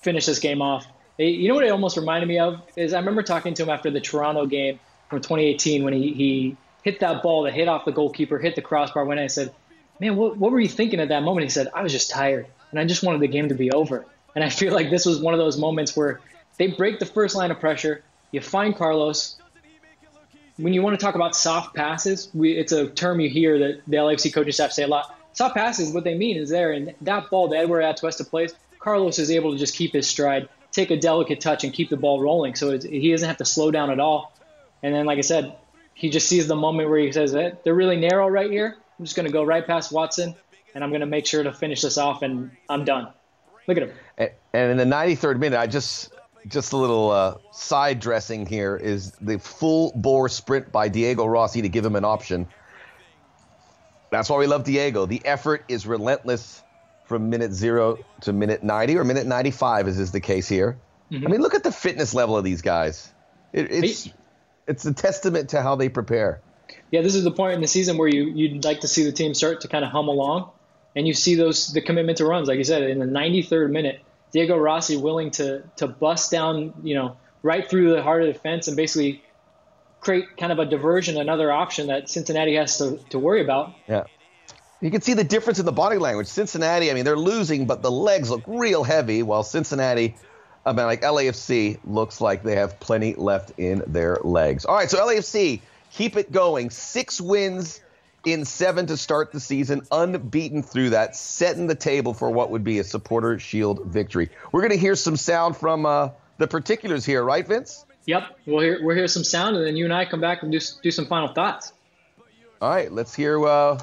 finish 0.02 0.26
this 0.26 0.40
game 0.40 0.62
off." 0.62 0.86
You 1.18 1.48
know 1.48 1.56
what 1.56 1.64
it 1.64 1.72
almost 1.72 1.98
reminded 1.98 2.28
me 2.28 2.40
of 2.40 2.62
is 2.76 2.94
I 2.94 3.00
remember 3.00 3.22
talking 3.22 3.54
to 3.54 3.64
him 3.64 3.70
after 3.70 3.92
the 3.92 4.00
Toronto 4.00 4.46
game 4.46 4.80
from 5.10 5.22
2018 5.22 5.84
when 5.84 5.94
he 5.94 6.14
he 6.14 6.58
hit 6.84 7.00
that 7.02 7.22
ball 7.22 7.44
that 7.44 7.54
hit 7.54 7.68
off 7.68 7.86
the 7.86 7.92
goalkeeper, 7.92 8.40
hit 8.40 8.56
the 8.56 8.62
crossbar. 8.62 9.06
When 9.06 9.20
I 9.20 9.28
said, 9.28 9.54
"Man, 10.00 10.16
what, 10.16 10.38
what 10.38 10.52
were 10.52 10.60
you 10.60 10.70
thinking 10.70 11.00
at 11.00 11.10
that 11.10 11.24
moment?" 11.24 11.44
He 11.44 11.50
said, 11.50 11.68
"I 11.74 11.84
was 11.84 11.92
just 11.92 12.10
tired, 12.10 12.48
and 12.72 12.80
I 12.80 12.86
just 12.86 13.04
wanted 13.04 13.22
the 13.22 13.28
game 13.28 13.50
to 13.50 13.56
be 13.56 13.72
over." 13.72 14.06
And 14.36 14.44
I 14.44 14.50
feel 14.50 14.74
like 14.74 14.90
this 14.90 15.06
was 15.06 15.20
one 15.20 15.34
of 15.34 15.40
those 15.40 15.58
moments 15.58 15.96
where 15.96 16.22
they 16.58 16.68
break 16.68 17.00
the 17.00 17.06
first 17.06 17.36
line 17.36 17.52
of 17.52 17.60
pressure. 17.60 18.04
You 18.32 18.42
find 18.42 18.76
Carlos. 18.76 19.38
When 20.58 20.74
you 20.74 20.82
want 20.82 21.00
to 21.00 21.04
talk 21.04 21.16
about 21.16 21.36
soft 21.36 21.76
passes, 21.76 22.30
we, 22.34 22.52
it's 22.52 22.72
a 22.72 22.88
term 22.88 23.20
you 23.20 23.30
hear 23.30 23.58
that 23.60 23.82
the 23.88 23.98
LAFC 23.98 24.34
coaching 24.34 24.52
staff 24.52 24.72
say 24.72 24.84
a 24.84 24.88
lot. 24.88 25.18
Soft 25.34 25.56
passes, 25.56 25.94
what 25.94 26.04
they 26.04 26.16
mean 26.16 26.38
is 26.38 26.50
there, 26.50 26.72
and 26.72 26.94
that 27.02 27.30
ball 27.30 27.48
that 27.48 27.58
Eduard 27.58 27.84
Atuesta 27.84 28.30
plays, 28.30 28.54
Carlos 28.82 29.20
is 29.20 29.32
able 29.32 29.54
to 29.54 29.58
just 29.58 29.76
keep 29.76 29.94
his 29.94 30.08
stride, 30.08 30.50
take 30.72 30.92
a 30.92 30.98
delicate 30.98 31.40
touch, 31.40 31.64
and 31.64 31.72
keep 31.72 31.90
the 31.90 31.98
ball 31.98 32.20
rolling. 32.20 32.56
So 32.56 32.78
he 32.78 33.12
doesn't 33.12 33.28
have 33.28 33.38
to 33.38 33.46
slow 33.46 33.72
down 33.72 33.92
at 33.92 34.00
all. 34.00 34.36
And 34.84 34.94
then, 34.94 35.06
like 35.06 35.20
I 35.20 35.22
said, 35.22 35.56
he 35.94 36.10
just 36.10 36.28
sees 36.28 36.48
the 36.48 36.56
moment 36.56 36.90
where 36.90 37.00
he 37.00 37.12
says, 37.12 37.32
hey, 37.32 37.54
they're 37.64 37.76
really 37.76 37.98
narrow 37.98 38.28
right 38.28 38.50
here. 38.50 38.76
I'm 38.98 39.06
just 39.06 39.16
going 39.16 39.28
to 39.28 39.32
go 39.32 39.44
right 39.44 39.66
past 39.66 39.92
Watson, 39.92 40.36
and 40.74 40.84
I'm 40.84 40.90
going 40.90 41.02
to 41.02 41.08
make 41.08 41.28
sure 41.28 41.44
to 41.44 41.54
finish 41.54 41.82
this 41.82 42.00
off, 42.00 42.24
and 42.24 42.52
I'm 42.68 42.84
done. 42.84 43.10
Look 43.68 43.78
at 43.78 43.84
him. 43.84 44.32
And 44.54 44.72
in 44.72 44.78
the 44.78 44.96
93rd 44.96 45.38
minute, 45.38 45.60
I 45.60 45.68
just 45.68 46.12
just 46.48 46.74
a 46.74 46.78
little 46.78 47.12
uh, 47.12 47.38
side 47.52 48.00
dressing 48.00 48.48
here 48.48 48.76
is 48.76 49.12
the 49.22 49.38
full 49.38 49.92
bore 49.96 50.28
sprint 50.28 50.72
by 50.72 50.90
Diego 50.90 51.28
Rossi 51.28 51.62
to 51.62 51.70
give 51.70 51.86
him 51.86 51.96
an 51.96 52.04
option. 52.04 52.48
That's 54.10 54.28
why 54.28 54.40
we 54.40 54.48
love 54.48 54.64
Diego. 54.64 55.06
The 55.06 55.22
effort 55.24 55.66
is 55.68 55.86
relentless 55.86 56.64
from 57.12 57.30
minute 57.30 57.52
zero 57.52 58.00
to 58.22 58.32
minute 58.32 58.64
90 58.64 58.98
or 58.98 59.04
minute 59.04 59.28
95, 59.28 59.90
as 59.90 60.00
is 60.00 60.14
the 60.14 60.22
case 60.22 60.48
here. 60.48 60.80
Mm-hmm. 61.12 61.28
I 61.28 61.30
mean, 61.30 61.42
look 61.42 61.54
at 61.54 61.64
the 61.64 61.72
fitness 61.72 62.14
level 62.14 62.38
of 62.38 62.46
these 62.46 62.62
guys. 62.62 63.12
It, 63.52 63.70
it's 63.70 64.10
it's 64.66 64.86
a 64.86 64.94
testament 64.94 65.50
to 65.50 65.62
how 65.62 65.76
they 65.76 65.90
prepare. 65.90 66.40
Yeah, 66.90 67.02
this 67.02 67.16
is 67.16 67.26
the 67.26 67.32
point 67.32 67.56
in 67.56 67.62
the 67.62 67.68
season 67.68 67.98
where 67.98 68.08
you 68.08 68.24
you'd 68.30 68.64
like 68.64 68.80
to 68.80 68.88
see 68.88 69.04
the 69.04 69.12
team 69.12 69.34
start 69.34 69.60
to 69.62 69.68
kind 69.68 69.84
of 69.84 69.92
hum 69.92 70.08
along, 70.08 70.52
and 70.96 71.06
you 71.06 71.14
see 71.14 71.36
those 71.36 71.74
the 71.74 71.82
commitment 71.82 72.20
to 72.20 72.26
runs, 72.26 72.48
like 72.48 72.58
you 72.58 72.64
said, 72.64 72.84
in 72.84 73.00
the 73.00 73.06
93rd 73.06 73.72
minute, 73.72 74.00
Diego 74.32 74.58
Rossi 74.58 74.96
willing 74.96 75.32
to 75.32 75.64
to 75.76 75.88
bust 75.88 76.32
down, 76.32 76.74
you 76.82 76.96
know, 76.96 77.18
right 77.44 77.70
through 77.70 77.92
the 77.92 78.02
heart 78.02 78.24
of 78.24 78.34
the 78.34 78.40
fence 78.40 78.70
and 78.70 78.78
basically 78.78 79.22
create 80.00 80.38
kind 80.38 80.54
of 80.54 80.60
a 80.60 80.66
diversion, 80.66 81.18
another 81.18 81.52
option 81.52 81.88
that 81.88 82.10
Cincinnati 82.10 82.56
has 82.56 82.78
to, 82.78 82.98
to 83.10 83.20
worry 83.20 83.42
about. 83.42 83.74
Yeah. 83.88 84.06
You 84.82 84.92
can 84.92 85.02
see 85.02 85.14
the 85.14 85.24
difference 85.24 85.60
in 85.60 85.66
the 85.66 85.72
body 85.72 85.98
language. 85.98 86.28
Cincinnati, 86.28 86.90
I 86.90 86.94
mean, 86.96 87.06
they're 87.06 87.16
losing, 87.16 87.68
but 87.68 87.82
the 87.82 87.92
legs 87.92 88.30
look 88.30 88.44
real 88.48 88.84
heavy, 88.84 89.22
while 89.22 89.44
Cincinnati 89.44 90.16
I 90.66 90.74
mean, 90.74 90.86
like 90.86 91.02
LAFC 91.02 91.80
looks 91.86 92.22
like 92.22 92.44
they 92.44 92.56
have 92.56 92.80
plenty 92.80 93.16
left 93.16 93.54
in 93.58 93.84
their 93.88 94.18
legs. 94.24 94.66
All 94.66 94.76
right, 94.76 94.90
so 94.90 95.00
LAFC, 95.00 95.62
keep 95.92 96.16
it 96.16 96.32
going. 96.32 96.70
Six 96.70 97.20
wins 97.20 97.82
in 98.24 98.46
seven 98.46 98.86
to 98.86 98.98
start 98.98 99.32
the 99.32 99.40
season, 99.40 99.82
unbeaten 99.92 100.62
through 100.62 100.92
that, 100.92 101.16
setting 101.16 101.66
the 101.66 101.76
table 101.76 102.14
for 102.14 102.30
what 102.30 102.52
would 102.52 102.64
be 102.64 102.78
a 102.78 102.84
supporter 102.84 103.40
shield 103.40 103.86
victory. 103.86 104.30
We're 104.52 104.62
going 104.62 104.74
to 104.74 104.78
hear 104.78 104.96
some 104.96 105.18
sound 105.18 105.58
from 105.58 105.88
uh, 105.88 106.10
the 106.38 106.48
particulars 106.48 107.04
here, 107.06 107.24
right, 107.24 107.48
Vince? 107.48 107.86
Yep, 108.06 108.24
we'll 108.46 108.62
hear 108.62 108.80
we'll 108.84 108.96
hear 108.96 109.08
some 109.08 109.24
sound, 109.24 109.56
and 109.56 109.66
then 109.66 109.76
you 109.76 109.86
and 109.86 109.94
I 109.94 110.06
come 110.06 110.22
back 110.22 110.42
and 110.42 110.52
do 110.52 110.60
do 110.82 110.90
some 110.92 111.06
final 111.06 111.34
thoughts. 111.34 111.72
All 112.60 112.70
right, 112.70 112.92
let's 112.92 113.14
hear 113.14 113.44
uh, 113.46 113.80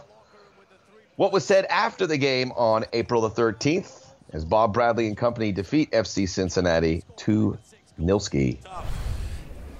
what 1.19 1.33
was 1.33 1.45
said 1.45 1.65
after 1.65 2.07
the 2.07 2.17
game 2.17 2.53
on 2.53 2.85
April 2.93 3.21
the 3.21 3.31
13th 3.31 4.07
as 4.33 4.45
Bob 4.45 4.73
Bradley 4.73 5.09
and 5.09 5.17
company 5.17 5.51
defeat 5.51 5.91
FC 5.91 6.29
Cincinnati 6.29 7.03
2 7.17 7.59
Nilski. 8.01 8.59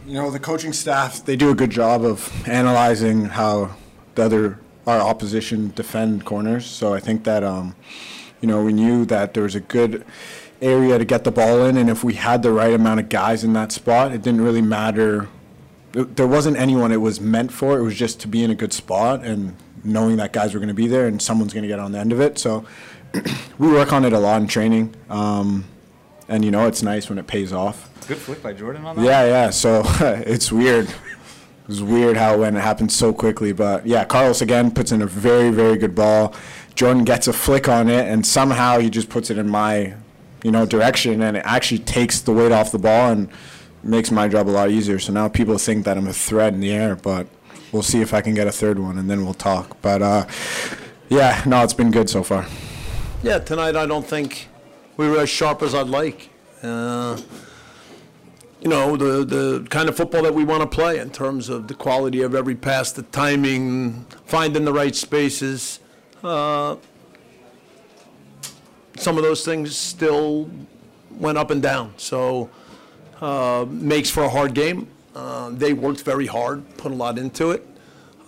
You 0.05 0.15
know, 0.15 0.33
the 0.33 0.41
coaching 0.41 0.73
staff, 0.73 1.25
they 1.25 1.37
do 1.37 1.51
a 1.51 1.55
good 1.55 1.71
job 1.71 2.05
of 2.05 2.29
analyzing 2.49 3.27
how 3.27 3.77
the 4.17 4.25
other 4.25 4.59
our 4.85 5.01
opposition 5.01 5.71
defend 5.77 6.25
corners. 6.25 6.67
So 6.67 6.93
I 6.93 6.99
think 6.99 7.23
that 7.23 7.45
um, 7.45 7.77
you 8.41 8.49
know, 8.49 8.65
we 8.65 8.73
knew 8.73 9.05
that 9.05 9.35
there 9.35 9.45
was 9.45 9.55
a 9.55 9.61
good 9.61 10.05
area 10.61 10.99
to 10.99 11.05
get 11.05 11.23
the 11.23 11.31
ball 11.31 11.65
in 11.65 11.77
and 11.77 11.89
if 11.89 12.03
we 12.03 12.15
had 12.15 12.43
the 12.43 12.51
right 12.51 12.75
amount 12.75 12.99
of 12.99 13.09
guys 13.09 13.45
in 13.45 13.53
that 13.53 13.71
spot, 13.71 14.11
it 14.11 14.23
didn't 14.23 14.41
really 14.41 14.63
matter 14.63 15.29
there 15.93 16.27
wasn't 16.27 16.57
anyone 16.57 16.93
it 16.93 17.01
was 17.01 17.21
meant 17.21 17.53
for. 17.53 17.79
It 17.79 17.83
was 17.83 17.95
just 17.95 18.21
to 18.21 18.29
be 18.29 18.43
in 18.43 18.51
a 18.51 18.55
good 18.55 18.73
spot 18.73 19.25
and 19.25 19.57
knowing 19.85 20.17
that 20.17 20.33
guys 20.33 20.55
were 20.55 20.61
going 20.61 20.69
to 20.69 20.75
be 20.75 20.87
there 20.87 21.07
and 21.07 21.21
someone's 21.21 21.53
going 21.53 21.63
to 21.63 21.69
get 21.69 21.79
on 21.79 21.93
the 21.93 21.99
end 21.99 22.13
of 22.13 22.21
it. 22.21 22.39
So 22.39 22.65
we 23.59 23.69
work 23.69 23.93
on 23.93 24.05
it 24.05 24.13
a 24.13 24.19
lot 24.19 24.41
in 24.41 24.49
training, 24.49 24.95
um, 25.09 25.65
and 26.29 26.45
you 26.45 26.51
know 26.51 26.67
it's 26.67 26.83
nice 26.83 27.09
when 27.09 27.19
it 27.19 27.27
pays 27.27 27.53
off. 27.53 27.91
Good 28.07 28.19
flick 28.19 28.43
by 28.43 28.53
Jordan 28.53 28.85
on 28.85 28.97
that. 28.97 29.05
Yeah, 29.05 29.25
yeah. 29.25 29.51
So 29.51 29.83
it's 30.27 30.53
weird. 30.53 30.93
It's 31.69 31.81
weird 31.81 32.17
how 32.17 32.39
when 32.39 32.57
it 32.57 32.61
happens 32.61 32.95
so 32.95 33.13
quickly, 33.13 33.53
but 33.53 33.87
yeah, 33.87 34.05
Carlos 34.05 34.41
again 34.41 34.71
puts 34.71 34.91
in 34.91 35.03
a 35.03 35.07
very 35.07 35.51
very 35.51 35.77
good 35.77 35.95
ball. 35.95 36.35
Jordan 36.75 37.05
gets 37.05 37.29
a 37.29 37.33
flick 37.33 37.69
on 37.69 37.89
it, 37.89 38.07
and 38.07 38.25
somehow 38.25 38.79
he 38.79 38.89
just 38.89 39.09
puts 39.09 39.31
it 39.31 39.37
in 39.37 39.49
my 39.49 39.95
you 40.43 40.51
know, 40.51 40.67
direction, 40.67 41.23
and 41.23 41.37
it 41.37 41.43
actually 41.45 41.81
takes 41.81 42.21
the 42.21 42.33
weight 42.33 42.53
off 42.53 42.73
the 42.73 42.79
ball 42.79 43.11
and 43.11 43.29
makes 43.83 44.11
my 44.11 44.29
job 44.29 44.49
a 44.49 44.51
lot 44.51 44.71
easier. 44.71 44.99
So 44.99 45.13
now 45.13 45.29
people 45.29 45.59
think 45.59 45.85
that 45.85 45.97
I'm 45.97 46.07
a 46.07 46.13
threat 46.13 46.55
in 46.55 46.61
the 46.61 46.71
air, 46.71 46.97
but 46.97 47.27
we'll 47.73 47.83
see 47.83 48.01
if 48.01 48.15
I 48.15 48.21
can 48.21 48.35
get 48.35 48.47
a 48.47 48.53
third 48.53 48.79
one, 48.79 48.99
and 48.99 49.09
then 49.11 49.25
we'll 49.25 49.35
talk. 49.35 49.81
But 49.83 50.03
uh, 50.03 50.27
yeah, 51.09 51.43
no, 51.47 51.63
it's 51.63 51.75
been 51.75 51.91
good 51.91 52.11
so 52.11 52.23
far. 52.23 52.47
Yeah, 53.23 53.39
tonight 53.39 53.77
I 53.77 53.87
don't 53.87 54.07
think 54.07 54.49
we 54.97 55.09
were 55.09 55.19
as 55.21 55.31
sharp 55.31 55.63
as 55.63 55.75
I'd 55.75 55.89
like. 55.89 56.31
Uh, 56.63 57.19
you 58.61 58.69
know, 58.69 58.97
the, 58.97 59.25
the 59.25 59.67
kind 59.71 59.89
of 59.89 59.97
football 59.97 60.23
that 60.23 60.35
we 60.35 60.45
want 60.45 60.63
to 60.63 60.67
play 60.67 60.99
in 60.99 61.11
terms 61.11 61.49
of 61.49 61.69
the 61.69 61.75
quality 61.75 62.23
of 62.23 62.35
every 62.35 62.57
pass, 62.57 62.91
the 62.93 63.03
timing, 63.03 64.05
finding 64.25 64.65
the 64.65 64.73
right 64.73 64.95
spaces. 64.95 65.81
Uh, 66.23 66.77
some 68.97 69.17
of 69.17 69.23
those 69.23 69.45
things 69.45 69.77
still 69.77 70.51
went 71.11 71.39
up 71.39 71.51
and 71.51 71.63
down. 71.63 71.95
So 71.97 72.51
uh, 73.21 73.65
makes 73.69 74.11
for 74.11 74.25
a 74.25 74.29
hard 74.29 74.55
game. 74.55 74.89
Uh, 75.15 75.51
they 75.51 75.73
worked 75.73 76.03
very 76.03 76.27
hard, 76.27 76.63
put 76.77 76.93
a 76.93 76.95
lot 76.95 77.19
into 77.19 77.51
it. 77.51 77.67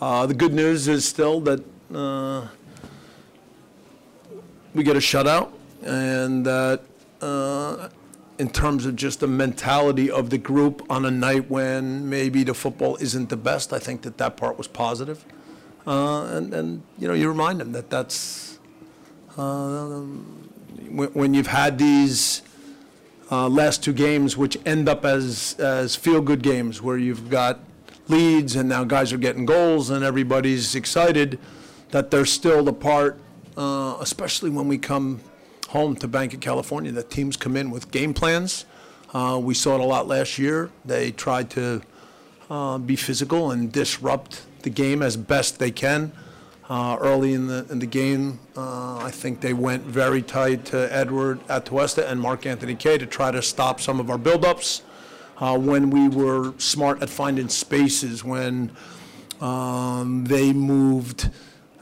Uh, 0.00 0.26
the 0.26 0.34
good 0.34 0.52
news 0.52 0.88
is 0.88 1.06
still 1.06 1.40
that 1.40 1.60
uh, 1.94 2.46
we 4.74 4.82
get 4.82 4.96
a 4.96 5.00
shutout, 5.00 5.52
and 5.82 6.44
that 6.46 6.82
uh, 7.20 7.88
in 8.38 8.48
terms 8.50 8.86
of 8.86 8.96
just 8.96 9.20
the 9.20 9.26
mentality 9.26 10.10
of 10.10 10.30
the 10.30 10.38
group 10.38 10.84
on 10.90 11.04
a 11.04 11.10
night 11.10 11.50
when 11.50 12.08
maybe 12.08 12.42
the 12.44 12.54
football 12.54 12.96
isn't 12.96 13.28
the 13.28 13.36
best, 13.36 13.72
I 13.72 13.78
think 13.78 14.02
that 14.02 14.18
that 14.18 14.36
part 14.36 14.56
was 14.56 14.66
positive. 14.66 15.24
Uh, 15.86 16.24
and, 16.26 16.54
and 16.54 16.82
you 16.98 17.08
know, 17.08 17.14
you 17.14 17.28
remind 17.28 17.60
them 17.60 17.72
that 17.72 17.90
that's 17.90 18.58
when, 19.36 21.08
when 21.12 21.34
you've 21.34 21.46
had 21.46 21.78
these 21.78 22.42
uh, 23.30 23.48
last 23.48 23.82
two 23.82 23.92
games, 23.92 24.36
which 24.36 24.58
end 24.66 24.88
up 24.88 25.04
as, 25.04 25.54
as 25.58 25.96
feel-good 25.96 26.42
games, 26.42 26.82
where 26.82 26.98
you've 26.98 27.30
got 27.30 27.60
leads 28.08 28.56
and 28.56 28.68
now 28.68 28.82
guys 28.84 29.12
are 29.12 29.18
getting 29.18 29.46
goals 29.46 29.90
and 29.90 30.04
everybody's 30.04 30.74
excited, 30.74 31.38
that 31.90 32.10
they're 32.10 32.24
still 32.24 32.64
the 32.64 32.72
part, 32.72 33.20
uh, 33.56 33.96
especially 34.00 34.50
when 34.50 34.66
we 34.68 34.78
come 34.78 35.20
home 35.68 35.94
to 35.94 36.08
Bank 36.08 36.34
of 36.34 36.40
California, 36.40 36.90
that 36.90 37.10
teams 37.10 37.36
come 37.36 37.56
in 37.56 37.70
with 37.70 37.90
game 37.90 38.12
plans. 38.12 38.64
Uh, 39.14 39.38
we 39.42 39.54
saw 39.54 39.74
it 39.74 39.80
a 39.80 39.84
lot 39.84 40.08
last 40.08 40.38
year. 40.38 40.70
They 40.84 41.12
tried 41.12 41.50
to 41.50 41.82
uh, 42.48 42.78
be 42.78 42.96
physical 42.96 43.50
and 43.50 43.70
disrupt 43.70 44.42
the 44.62 44.70
game 44.70 45.02
as 45.02 45.16
best 45.16 45.58
they 45.58 45.70
can 45.70 46.12
uh, 46.70 46.96
early 47.00 47.34
in 47.34 47.48
the 47.48 47.66
in 47.68 47.80
the 47.80 47.86
game. 47.86 48.38
Uh, 48.56 48.98
I 48.98 49.10
think 49.10 49.40
they 49.40 49.52
went 49.52 49.82
very 49.82 50.22
tight 50.22 50.64
to 50.66 50.90
Eduard 50.94 51.40
Atuesta 51.48 52.08
and 52.08 52.20
Mark 52.20 52.46
Anthony 52.46 52.76
Kaye 52.76 52.96
to 52.96 53.06
try 53.06 53.32
to 53.32 53.42
stop 53.42 53.80
some 53.80 53.98
of 53.98 54.08
our 54.08 54.18
buildups. 54.18 54.82
Uh, 55.38 55.58
when 55.58 55.90
we 55.90 56.08
were 56.08 56.54
smart 56.58 57.02
at 57.02 57.10
finding 57.10 57.48
spaces, 57.48 58.22
when 58.22 58.70
um, 59.40 60.24
they 60.26 60.52
moved 60.52 61.30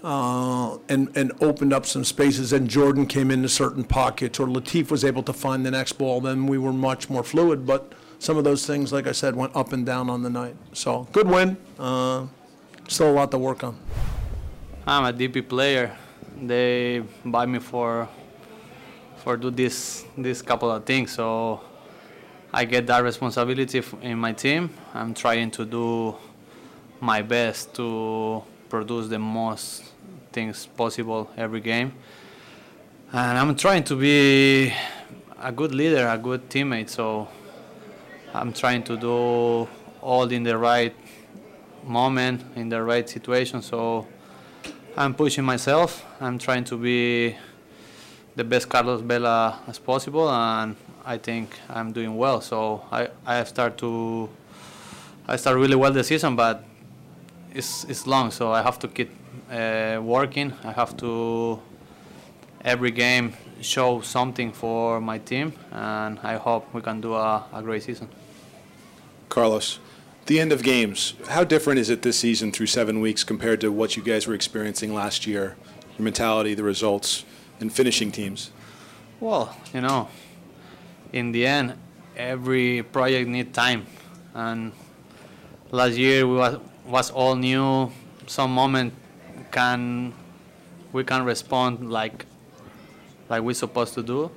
uh, 0.02 0.78
and 0.88 1.14
and 1.14 1.32
opened 1.42 1.74
up 1.74 1.84
some 1.84 2.02
spaces, 2.04 2.54
and 2.54 2.70
Jordan 2.70 3.04
came 3.04 3.30
into 3.30 3.48
certain 3.48 3.84
pockets, 3.84 4.40
or 4.40 4.46
Latif 4.46 4.90
was 4.90 5.04
able 5.04 5.22
to 5.24 5.34
find 5.34 5.66
the 5.66 5.70
next 5.70 5.92
ball, 5.94 6.22
then 6.22 6.46
we 6.46 6.56
were 6.56 6.72
much 6.72 7.10
more 7.10 7.22
fluid. 7.22 7.66
But 7.66 7.92
some 8.20 8.38
of 8.38 8.44
those 8.44 8.64
things, 8.66 8.90
like 8.90 9.06
I 9.06 9.12
said, 9.12 9.36
went 9.36 9.54
up 9.54 9.74
and 9.74 9.84
down 9.84 10.08
on 10.08 10.22
the 10.22 10.30
night. 10.30 10.56
So 10.72 11.06
good 11.12 11.28
win. 11.28 11.58
Uh, 11.78 12.26
still 12.86 13.10
a 13.10 13.12
lot 13.12 13.30
to 13.32 13.38
work 13.38 13.62
on. 13.62 13.76
I'm 14.88 15.04
a 15.04 15.12
DP 15.12 15.46
player. 15.46 15.94
They 16.40 17.02
buy 17.22 17.44
me 17.44 17.58
for 17.58 18.08
for 19.18 19.36
do 19.36 19.50
this 19.50 20.06
this 20.16 20.40
couple 20.40 20.70
of 20.70 20.86
things. 20.86 21.12
So 21.12 21.60
I 22.54 22.64
get 22.64 22.86
that 22.86 23.02
responsibility 23.04 23.82
in 24.00 24.18
my 24.18 24.32
team. 24.32 24.70
I'm 24.94 25.12
trying 25.12 25.50
to 25.50 25.66
do 25.66 26.16
my 27.00 27.20
best 27.20 27.74
to 27.74 28.42
produce 28.70 29.08
the 29.08 29.18
most 29.18 29.84
things 30.32 30.64
possible 30.64 31.28
every 31.36 31.60
game. 31.60 31.92
And 33.12 33.36
I'm 33.36 33.54
trying 33.56 33.84
to 33.84 33.94
be 33.94 34.72
a 35.38 35.52
good 35.52 35.74
leader, 35.74 36.08
a 36.08 36.16
good 36.16 36.48
teammate. 36.48 36.88
So 36.88 37.28
I'm 38.32 38.54
trying 38.54 38.84
to 38.84 38.96
do 38.96 39.68
all 40.00 40.32
in 40.32 40.44
the 40.44 40.56
right 40.56 40.96
moment, 41.84 42.40
in 42.56 42.70
the 42.70 42.82
right 42.82 43.06
situation. 43.06 43.60
So 43.60 44.06
I'm 44.98 45.14
pushing 45.14 45.44
myself. 45.44 46.04
I'm 46.20 46.38
trying 46.38 46.64
to 46.64 46.76
be 46.76 47.36
the 48.34 48.42
best 48.42 48.68
Carlos 48.68 49.00
Vela 49.00 49.60
as 49.68 49.78
possible, 49.78 50.28
and 50.28 50.74
I 51.04 51.18
think 51.18 51.56
I'm 51.70 51.92
doing 51.92 52.16
well. 52.16 52.40
So 52.40 52.84
I, 52.90 53.06
I 53.24 53.44
start 53.44 53.78
to 53.78 54.28
I 55.28 55.36
start 55.36 55.56
really 55.56 55.76
well 55.76 55.92
the 55.92 56.02
season, 56.02 56.34
but 56.34 56.64
it's 57.54 57.84
it's 57.84 58.08
long, 58.08 58.32
so 58.32 58.50
I 58.50 58.60
have 58.60 58.80
to 58.80 58.88
keep 58.88 59.10
uh, 59.52 60.00
working. 60.02 60.52
I 60.64 60.72
have 60.72 60.96
to 60.96 61.60
every 62.64 62.90
game 62.90 63.34
show 63.60 64.00
something 64.00 64.50
for 64.50 65.00
my 65.00 65.18
team, 65.18 65.52
and 65.70 66.18
I 66.24 66.38
hope 66.38 66.74
we 66.74 66.80
can 66.80 67.00
do 67.00 67.14
a, 67.14 67.44
a 67.52 67.62
great 67.62 67.84
season. 67.84 68.08
Carlos, 69.28 69.78
the 70.28 70.38
end 70.38 70.52
of 70.52 70.62
games, 70.62 71.14
how 71.28 71.42
different 71.42 71.80
is 71.80 71.88
it 71.88 72.02
this 72.02 72.18
season 72.18 72.52
through 72.52 72.66
seven 72.66 73.00
weeks 73.00 73.24
compared 73.24 73.62
to 73.62 73.72
what 73.72 73.96
you 73.96 74.02
guys 74.02 74.26
were 74.26 74.34
experiencing 74.34 74.92
last 74.94 75.26
year? 75.26 75.56
Your 75.96 76.04
mentality, 76.04 76.52
the 76.54 76.62
results, 76.62 77.24
and 77.60 77.72
finishing 77.72 78.12
teams? 78.12 78.50
Well, 79.20 79.56
you 79.72 79.80
know, 79.80 80.08
in 81.14 81.32
the 81.32 81.46
end, 81.46 81.78
every 82.14 82.82
project 82.82 83.26
needs 83.26 83.56
time. 83.56 83.86
And 84.34 84.72
last 85.70 85.96
year 85.96 86.26
we 86.26 86.36
was, 86.36 86.60
was 86.86 87.10
all 87.10 87.34
new. 87.34 87.90
Some 88.26 88.52
moment 88.52 88.92
can 89.50 90.12
we 90.92 91.04
can 91.04 91.24
respond 91.24 91.90
like 91.90 92.26
like 93.30 93.40
we're 93.42 93.54
supposed 93.54 93.94
to 93.94 94.02
do. 94.02 94.30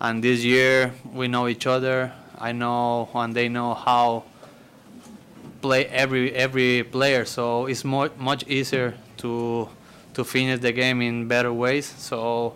And 0.00 0.24
this 0.24 0.42
year 0.42 0.92
we 1.12 1.28
know 1.28 1.46
each 1.46 1.68
other. 1.68 2.12
I 2.36 2.50
know 2.50 3.08
and 3.14 3.32
they 3.32 3.48
know 3.48 3.74
how 3.74 4.24
play 5.66 5.86
every 5.86 6.32
every 6.32 6.84
player, 6.84 7.24
so 7.24 7.66
it's 7.66 7.84
more, 7.84 8.10
much 8.18 8.46
easier 8.46 8.94
to 9.16 9.68
to 10.14 10.24
finish 10.24 10.60
the 10.60 10.72
game 10.72 11.02
in 11.02 11.26
better 11.26 11.52
ways. 11.52 11.86
So 11.98 12.54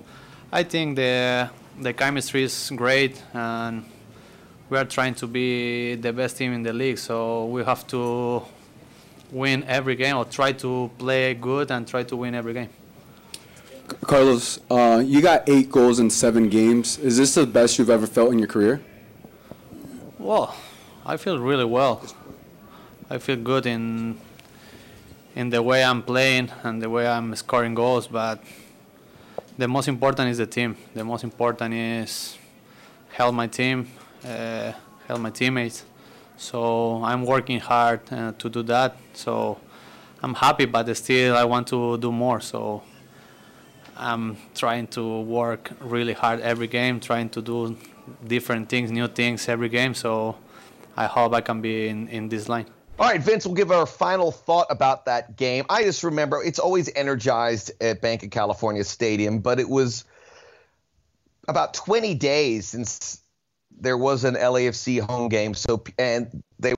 I 0.52 0.62
think 0.62 0.96
the 0.96 1.50
the 1.80 1.92
chemistry 1.92 2.44
is 2.44 2.72
great, 2.76 3.20
and 3.34 3.84
we 4.70 4.78
are 4.78 4.84
trying 4.84 5.14
to 5.22 5.26
be 5.26 5.96
the 5.96 6.12
best 6.12 6.36
team 6.38 6.52
in 6.52 6.62
the 6.62 6.72
league. 6.72 6.98
So 6.98 7.46
we 7.46 7.64
have 7.64 7.84
to 7.88 8.42
win 9.32 9.64
every 9.64 9.96
game, 9.96 10.16
or 10.16 10.24
try 10.24 10.52
to 10.52 10.90
play 10.98 11.34
good 11.34 11.70
and 11.70 11.86
try 11.88 12.04
to 12.04 12.16
win 12.16 12.34
every 12.34 12.54
game. 12.54 12.70
Carlos, 14.02 14.60
uh, 14.70 15.02
you 15.04 15.20
got 15.20 15.48
eight 15.48 15.68
goals 15.68 15.98
in 15.98 16.10
seven 16.10 16.48
games. 16.48 16.96
Is 16.98 17.16
this 17.16 17.34
the 17.34 17.44
best 17.44 17.76
you've 17.76 17.90
ever 17.90 18.06
felt 18.06 18.32
in 18.32 18.38
your 18.38 18.46
career? 18.46 18.80
Well, 20.16 20.54
I 21.04 21.16
feel 21.16 21.40
really 21.40 21.64
well. 21.64 22.02
I 23.12 23.18
feel 23.18 23.36
good 23.36 23.66
in 23.66 24.20
in 25.34 25.50
the 25.50 25.60
way 25.60 25.82
I'm 25.82 26.00
playing 26.00 26.48
and 26.62 26.80
the 26.80 26.88
way 26.88 27.08
I'm 27.08 27.34
scoring 27.34 27.74
goals, 27.74 28.06
but 28.06 28.40
the 29.58 29.66
most 29.66 29.88
important 29.88 30.28
is 30.28 30.38
the 30.38 30.46
team. 30.46 30.76
The 30.94 31.02
most 31.02 31.24
important 31.24 31.74
is 31.74 32.38
help 33.10 33.34
my 33.34 33.48
team, 33.48 33.88
uh, 34.24 34.72
help 35.08 35.20
my 35.20 35.30
teammates. 35.30 35.84
So 36.36 37.02
I'm 37.02 37.26
working 37.26 37.58
hard 37.58 38.00
uh, 38.12 38.32
to 38.38 38.48
do 38.48 38.62
that. 38.62 38.96
So 39.12 39.58
I'm 40.22 40.34
happy, 40.34 40.66
but 40.66 40.96
still 40.96 41.36
I 41.36 41.42
want 41.42 41.66
to 41.68 41.98
do 41.98 42.12
more. 42.12 42.40
So 42.40 42.82
I'm 43.96 44.36
trying 44.54 44.86
to 44.88 45.20
work 45.22 45.72
really 45.80 46.12
hard 46.12 46.40
every 46.42 46.68
game, 46.68 47.00
trying 47.00 47.28
to 47.30 47.42
do 47.42 47.76
different 48.24 48.68
things, 48.68 48.92
new 48.92 49.08
things 49.08 49.48
every 49.48 49.68
game. 49.68 49.94
So 49.94 50.36
I 50.96 51.06
hope 51.06 51.34
I 51.34 51.40
can 51.40 51.60
be 51.60 51.88
in, 51.88 52.06
in 52.06 52.28
this 52.28 52.48
line. 52.48 52.66
All 53.00 53.06
right, 53.06 53.22
Vince, 53.22 53.46
we'll 53.46 53.54
give 53.54 53.70
our 53.70 53.86
final 53.86 54.30
thought 54.30 54.66
about 54.68 55.06
that 55.06 55.34
game. 55.34 55.64
I 55.70 55.84
just 55.84 56.04
remember 56.04 56.42
it's 56.44 56.58
always 56.58 56.90
energized 56.94 57.72
at 57.80 58.02
Bank 58.02 58.24
of 58.24 58.30
California 58.30 58.84
Stadium, 58.84 59.38
but 59.38 59.58
it 59.58 59.66
was 59.66 60.04
about 61.48 61.72
20 61.72 62.14
days 62.16 62.68
since 62.68 63.22
there 63.80 63.96
was 63.96 64.24
an 64.24 64.34
LAFC 64.34 65.00
home 65.00 65.30
game. 65.30 65.54
So 65.54 65.82
and 65.98 66.42
they 66.58 66.74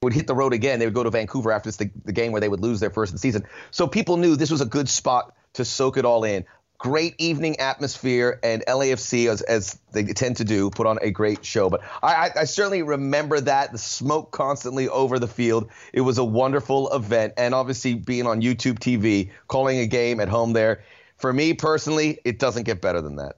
would 0.00 0.12
hit 0.12 0.28
the 0.28 0.34
road 0.36 0.52
again. 0.52 0.78
They 0.78 0.86
would 0.86 0.94
go 0.94 1.02
to 1.02 1.10
Vancouver 1.10 1.50
after 1.50 1.72
the, 1.72 1.90
the 2.04 2.12
game 2.12 2.30
where 2.30 2.40
they 2.40 2.48
would 2.48 2.60
lose 2.60 2.78
their 2.78 2.90
first 2.90 3.10
of 3.10 3.14
the 3.14 3.18
season. 3.18 3.46
So 3.72 3.88
people 3.88 4.18
knew 4.18 4.36
this 4.36 4.52
was 4.52 4.60
a 4.60 4.64
good 4.66 4.88
spot 4.88 5.34
to 5.54 5.64
soak 5.64 5.96
it 5.96 6.04
all 6.04 6.22
in 6.22 6.44
great 6.78 7.14
evening 7.18 7.58
atmosphere, 7.58 8.38
and 8.42 8.64
LAFC, 8.66 9.30
as, 9.30 9.42
as 9.42 9.78
they 9.92 10.04
tend 10.04 10.36
to 10.36 10.44
do, 10.44 10.70
put 10.70 10.86
on 10.86 10.98
a 11.02 11.10
great 11.10 11.44
show. 11.44 11.70
But 11.70 11.82
I, 12.02 12.30
I, 12.36 12.44
certainly 12.44 12.82
remember 12.82 13.40
that 13.40 13.72
the 13.72 13.78
smoke 13.78 14.30
constantly 14.30 14.88
over 14.88 15.18
the 15.18 15.28
field. 15.28 15.70
It 15.92 16.02
was 16.02 16.18
a 16.18 16.24
wonderful 16.24 16.92
event, 16.92 17.34
and 17.36 17.54
obviously 17.54 17.94
being 17.94 18.26
on 18.26 18.42
YouTube 18.42 18.78
TV, 18.78 19.30
calling 19.48 19.78
a 19.78 19.86
game 19.86 20.20
at 20.20 20.28
home 20.28 20.52
there. 20.52 20.82
For 21.16 21.32
me 21.32 21.54
personally, 21.54 22.18
it 22.24 22.38
doesn't 22.38 22.64
get 22.64 22.80
better 22.80 23.00
than 23.00 23.16
that. 23.16 23.36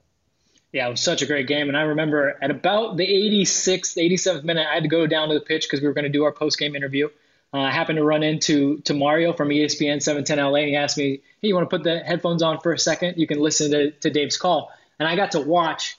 Yeah, 0.71 0.87
it 0.87 0.91
was 0.91 1.01
such 1.01 1.21
a 1.21 1.25
great 1.25 1.47
game. 1.47 1.67
And 1.67 1.77
I 1.77 1.81
remember 1.81 2.37
at 2.41 2.51
about 2.51 2.97
the 2.97 3.07
86th, 3.07 3.97
87th 3.97 4.43
minute, 4.43 4.67
I 4.69 4.75
had 4.75 4.83
to 4.83 4.89
go 4.89 5.07
down 5.07 5.29
to 5.29 5.33
the 5.33 5.41
pitch 5.41 5.63
because 5.63 5.81
we 5.81 5.87
were 5.87 5.93
going 5.93 6.03
to 6.03 6.11
do 6.11 6.25
our 6.25 6.31
post 6.31 6.59
game 6.59 6.75
interview. 6.75 7.09
Uh, 7.53 7.61
I 7.61 7.71
happened 7.71 7.97
to 7.97 8.03
run 8.03 8.21
into 8.21 8.79
to 8.81 8.93
Mario 8.93 9.33
from 9.33 9.49
ESPN 9.49 10.01
710 10.01 10.37
LA, 10.37 10.59
and 10.59 10.69
he 10.69 10.75
asked 10.75 10.97
me, 10.97 11.21
"Hey, 11.41 11.47
you 11.47 11.55
want 11.55 11.69
to 11.69 11.75
put 11.75 11.83
the 11.83 11.99
headphones 11.99 12.43
on 12.43 12.59
for 12.59 12.73
a 12.73 12.79
second? 12.79 13.17
You 13.17 13.25
can 13.25 13.39
listen 13.39 13.71
to, 13.71 13.91
to 13.91 14.09
Dave's 14.09 14.37
call." 14.37 14.71
And 14.99 15.07
I 15.07 15.15
got 15.15 15.31
to 15.31 15.39
watch 15.39 15.97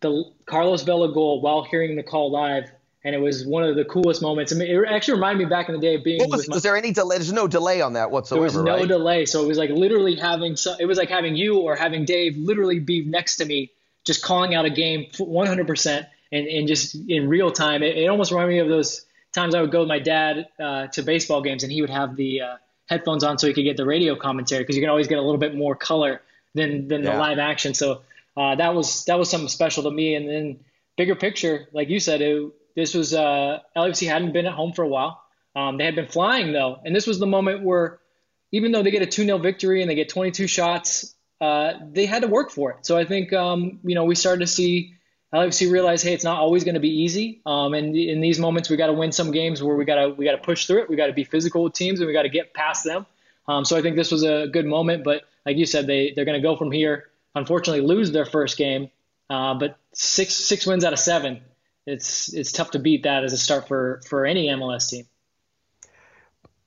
the 0.00 0.24
Carlos 0.46 0.82
Vela 0.82 1.12
goal 1.12 1.40
while 1.40 1.62
hearing 1.62 1.94
the 1.94 2.02
call 2.02 2.32
live, 2.32 2.70
and 3.04 3.14
it 3.14 3.18
was 3.18 3.46
one 3.46 3.62
of 3.62 3.76
the 3.76 3.84
coolest 3.84 4.20
moments. 4.20 4.52
I 4.52 4.56
mean, 4.56 4.68
it 4.68 4.88
actually 4.88 5.14
reminded 5.14 5.44
me 5.44 5.48
back 5.48 5.68
in 5.68 5.76
the 5.76 5.80
day 5.80 5.94
of 5.94 6.02
being. 6.02 6.20
What 6.20 6.30
was, 6.30 6.48
my, 6.48 6.54
was 6.54 6.62
there 6.64 6.76
any 6.76 6.92
delay? 6.92 7.18
There's 7.18 7.32
no 7.32 7.46
delay 7.46 7.80
on 7.80 7.92
that 7.92 8.10
whatsoever. 8.10 8.40
There 8.40 8.62
was 8.62 8.66
no 8.66 8.78
right? 8.78 8.88
delay, 8.88 9.26
so 9.26 9.44
it 9.44 9.46
was 9.46 9.58
like 9.58 9.70
literally 9.70 10.16
having. 10.16 10.56
So, 10.56 10.74
it 10.78 10.86
was 10.86 10.98
like 10.98 11.08
having 11.08 11.36
you 11.36 11.60
or 11.60 11.76
having 11.76 12.04
Dave 12.04 12.36
literally 12.36 12.80
be 12.80 13.04
next 13.04 13.36
to 13.36 13.44
me, 13.44 13.70
just 14.02 14.22
calling 14.24 14.56
out 14.56 14.64
a 14.64 14.70
game 14.70 15.06
100 15.18 15.66
percent 15.68 16.06
and 16.32 16.46
and 16.46 16.66
just 16.66 16.96
in 17.08 17.28
real 17.28 17.52
time. 17.52 17.82
It, 17.82 17.96
it, 17.96 18.08
almost 18.08 18.32
reminded 18.32 18.54
me 18.54 18.58
of 18.58 18.68
those 18.68 19.06
times 19.34 19.54
I 19.54 19.60
would 19.60 19.72
go 19.72 19.80
with 19.80 19.88
my 19.88 19.98
dad 19.98 20.48
uh, 20.58 20.86
to 20.88 21.02
baseball 21.02 21.42
games, 21.42 21.64
and 21.64 21.72
he 21.72 21.80
would 21.80 21.90
have 21.90 22.16
the 22.16 22.40
uh, 22.40 22.56
headphones 22.88 23.24
on 23.24 23.38
so 23.38 23.46
he 23.46 23.52
could 23.52 23.64
get 23.64 23.76
the 23.76 23.86
radio 23.86 24.16
commentary 24.16 24.62
because 24.62 24.76
you 24.76 24.82
can 24.82 24.90
always 24.90 25.08
get 25.08 25.18
a 25.18 25.22
little 25.22 25.38
bit 25.38 25.54
more 25.54 25.74
color 25.74 26.22
than 26.54 26.88
than 26.88 27.02
yeah. 27.02 27.12
the 27.12 27.18
live 27.18 27.38
action. 27.38 27.74
So 27.74 28.02
uh, 28.36 28.54
that 28.56 28.74
was 28.74 29.04
that 29.06 29.18
was 29.18 29.30
something 29.30 29.48
special 29.48 29.82
to 29.84 29.90
me. 29.90 30.14
And 30.14 30.28
then 30.28 30.60
bigger 30.96 31.14
picture, 31.14 31.68
like 31.72 31.88
you 31.88 32.00
said, 32.00 32.20
it, 32.20 32.52
this 32.76 32.94
was 32.94 33.14
uh, 33.14 33.60
LAFC 33.76 34.08
hadn't 34.08 34.32
been 34.32 34.46
at 34.46 34.54
home 34.54 34.72
for 34.72 34.82
a 34.82 34.88
while. 34.88 35.20
Um, 35.56 35.78
they 35.78 35.84
had 35.84 35.94
been 35.94 36.08
flying 36.08 36.52
though, 36.52 36.80
and 36.84 36.94
this 36.94 37.06
was 37.06 37.18
the 37.18 37.26
moment 37.26 37.62
where, 37.62 38.00
even 38.50 38.72
though 38.72 38.82
they 38.82 38.90
get 38.90 39.02
a 39.02 39.06
2-0 39.06 39.40
victory 39.40 39.82
and 39.82 39.90
they 39.90 39.94
get 39.94 40.08
22 40.08 40.48
shots, 40.48 41.14
uh, 41.40 41.74
they 41.92 42.06
had 42.06 42.22
to 42.22 42.28
work 42.28 42.50
for 42.50 42.72
it. 42.72 42.78
So 42.86 42.96
I 42.98 43.04
think 43.04 43.32
um, 43.32 43.80
you 43.84 43.94
know 43.94 44.04
we 44.04 44.14
started 44.14 44.40
to 44.40 44.46
see 44.46 44.94
LAFC 45.34 45.70
realize, 45.70 46.02
hey, 46.02 46.14
it's 46.14 46.24
not 46.24 46.38
always 46.38 46.64
going 46.64 46.74
to 46.74 46.80
be 46.80 47.02
easy. 47.02 47.40
Um, 47.44 47.74
and 47.74 47.96
in 47.96 48.20
these 48.20 48.38
moments, 48.38 48.70
we 48.70 48.76
got 48.76 48.86
to 48.86 48.92
win 48.92 49.12
some 49.12 49.30
games 49.30 49.62
where 49.62 49.76
we 49.76 49.84
got 49.84 49.96
to 49.96 50.10
we 50.10 50.24
got 50.24 50.32
to 50.32 50.38
push 50.38 50.66
through 50.66 50.82
it. 50.82 50.88
We 50.88 50.96
got 50.96 51.08
to 51.08 51.12
be 51.12 51.24
physical 51.24 51.64
with 51.64 51.74
teams, 51.74 52.00
and 52.00 52.06
we 52.06 52.12
got 52.12 52.22
to 52.22 52.28
get 52.28 52.54
past 52.54 52.84
them. 52.84 53.06
Um, 53.48 53.64
so 53.64 53.76
I 53.76 53.82
think 53.82 53.96
this 53.96 54.10
was 54.10 54.22
a 54.22 54.46
good 54.52 54.64
moment. 54.64 55.04
But 55.04 55.24
like 55.44 55.56
you 55.56 55.66
said, 55.66 55.86
they 55.86 56.12
they're 56.14 56.24
going 56.24 56.40
to 56.40 56.46
go 56.46 56.56
from 56.56 56.70
here. 56.70 57.10
Unfortunately, 57.34 57.84
lose 57.84 58.12
their 58.12 58.24
first 58.24 58.56
game, 58.56 58.90
uh, 59.28 59.54
but 59.54 59.76
six 59.92 60.34
six 60.34 60.66
wins 60.66 60.84
out 60.84 60.92
of 60.92 60.98
seven 60.98 61.42
it's 61.86 62.32
it's 62.32 62.52
tough 62.52 62.72
to 62.72 62.78
beat 62.78 63.02
that 63.02 63.24
as 63.24 63.32
a 63.32 63.38
start 63.38 63.68
for 63.68 64.00
for 64.06 64.24
any 64.24 64.48
MLS 64.48 64.88
team. 64.88 65.06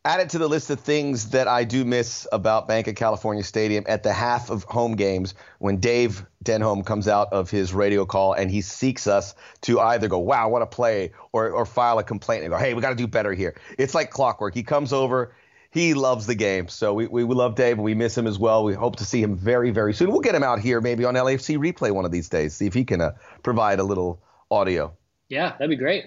Add 0.08 0.22
it 0.22 0.30
to 0.30 0.38
the 0.38 0.48
list 0.48 0.70
of 0.70 0.80
things 0.80 1.32
that 1.32 1.50
I 1.50 1.66
do 1.66 1.84
miss 1.84 2.26
about 2.32 2.66
Bank 2.66 2.88
of 2.88 2.96
California 2.96 3.44
Stadium 3.44 3.84
at 3.90 4.04
the 4.04 4.14
half 4.14 4.50
of 4.50 4.64
home 4.64 4.96
games 4.96 5.36
when 5.60 5.82
Dave 5.82 6.26
Denholm 6.46 6.86
comes 6.86 7.10
out 7.10 7.34
of 7.34 7.50
his 7.52 7.74
radio 7.74 8.06
call 8.06 8.32
and 8.32 8.50
he 8.50 8.62
seeks 8.62 9.06
us 9.06 9.36
to 9.64 9.82
either 9.82 10.08
go, 10.08 10.18
wow, 10.20 10.48
what 10.48 10.62
a 10.62 10.66
play, 10.66 11.12
or, 11.34 11.50
or 11.50 11.66
file 11.66 12.00
a 12.00 12.06
complaint 12.06 12.46
and 12.46 12.54
go, 12.54 12.58
hey, 12.58 12.74
we 12.74 12.82
got 12.82 12.92
to 12.92 12.96
do 12.96 13.06
better 13.06 13.34
here. 13.34 13.60
It's 13.78 13.94
like 13.94 14.10
clockwork. 14.10 14.54
He 14.54 14.64
comes 14.64 14.94
over, 14.94 15.36
he 15.72 15.94
loves 15.94 16.26
the 16.26 16.36
game. 16.36 16.70
So 16.70 16.94
we, 16.94 17.08
we, 17.08 17.26
love 17.26 17.56
Dave 17.56 17.78
we 17.78 17.94
miss 17.94 18.18
him 18.18 18.28
as 18.28 18.40
well. 18.40 18.64
We 18.64 18.76
hope 18.76 18.96
to 18.96 19.06
see 19.06 19.22
him 19.22 19.36
very, 19.36 19.72
very 19.72 19.94
soon. 19.94 20.10
We'll 20.12 20.22
get 20.22 20.36
him 20.36 20.44
out 20.44 20.62
here 20.62 20.80
maybe 20.80 21.04
on 21.04 21.16
LAFC 21.16 21.58
replay 21.58 21.92
one 21.92 22.06
of 22.06 22.14
these 22.14 22.30
days, 22.30 22.54
see 22.54 22.66
if 22.66 22.74
he 22.74 22.86
can 22.86 23.02
uh, 23.02 23.12
provide 23.44 23.80
a 23.80 23.84
little 23.84 24.24
audio. 24.50 24.96
Yeah, 25.28 25.50
that'd 25.50 25.70
be 25.70 25.76
great. 25.76 26.06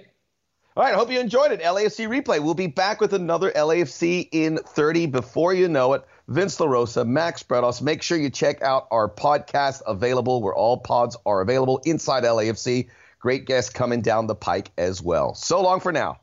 All 0.76 0.84
right, 0.84 0.94
I 0.94 0.96
hope 0.96 1.10
you 1.10 1.18
enjoyed 1.18 1.50
it. 1.50 1.60
LAFC 1.62 2.06
replay. 2.06 2.40
We'll 2.40 2.54
be 2.54 2.68
back 2.68 3.00
with 3.00 3.12
another 3.12 3.50
LAFC 3.50 4.28
in 4.30 4.58
30 4.58 5.06
before 5.06 5.52
you 5.52 5.68
know 5.68 5.94
it. 5.94 6.04
Vince 6.28 6.58
LaRosa, 6.58 7.04
Max 7.04 7.42
Bretos. 7.42 7.82
Make 7.82 8.02
sure 8.02 8.16
you 8.16 8.30
check 8.30 8.62
out 8.62 8.86
our 8.92 9.08
podcast 9.08 9.82
available 9.84 10.40
where 10.40 10.54
all 10.54 10.78
pods 10.78 11.16
are 11.26 11.40
available 11.40 11.80
inside 11.84 12.22
LAFC. 12.22 12.88
Great 13.18 13.46
guests 13.46 13.70
coming 13.70 14.00
down 14.00 14.28
the 14.28 14.36
pike 14.36 14.70
as 14.78 15.02
well. 15.02 15.34
So 15.34 15.60
long 15.60 15.80
for 15.80 15.90
now. 15.90 16.20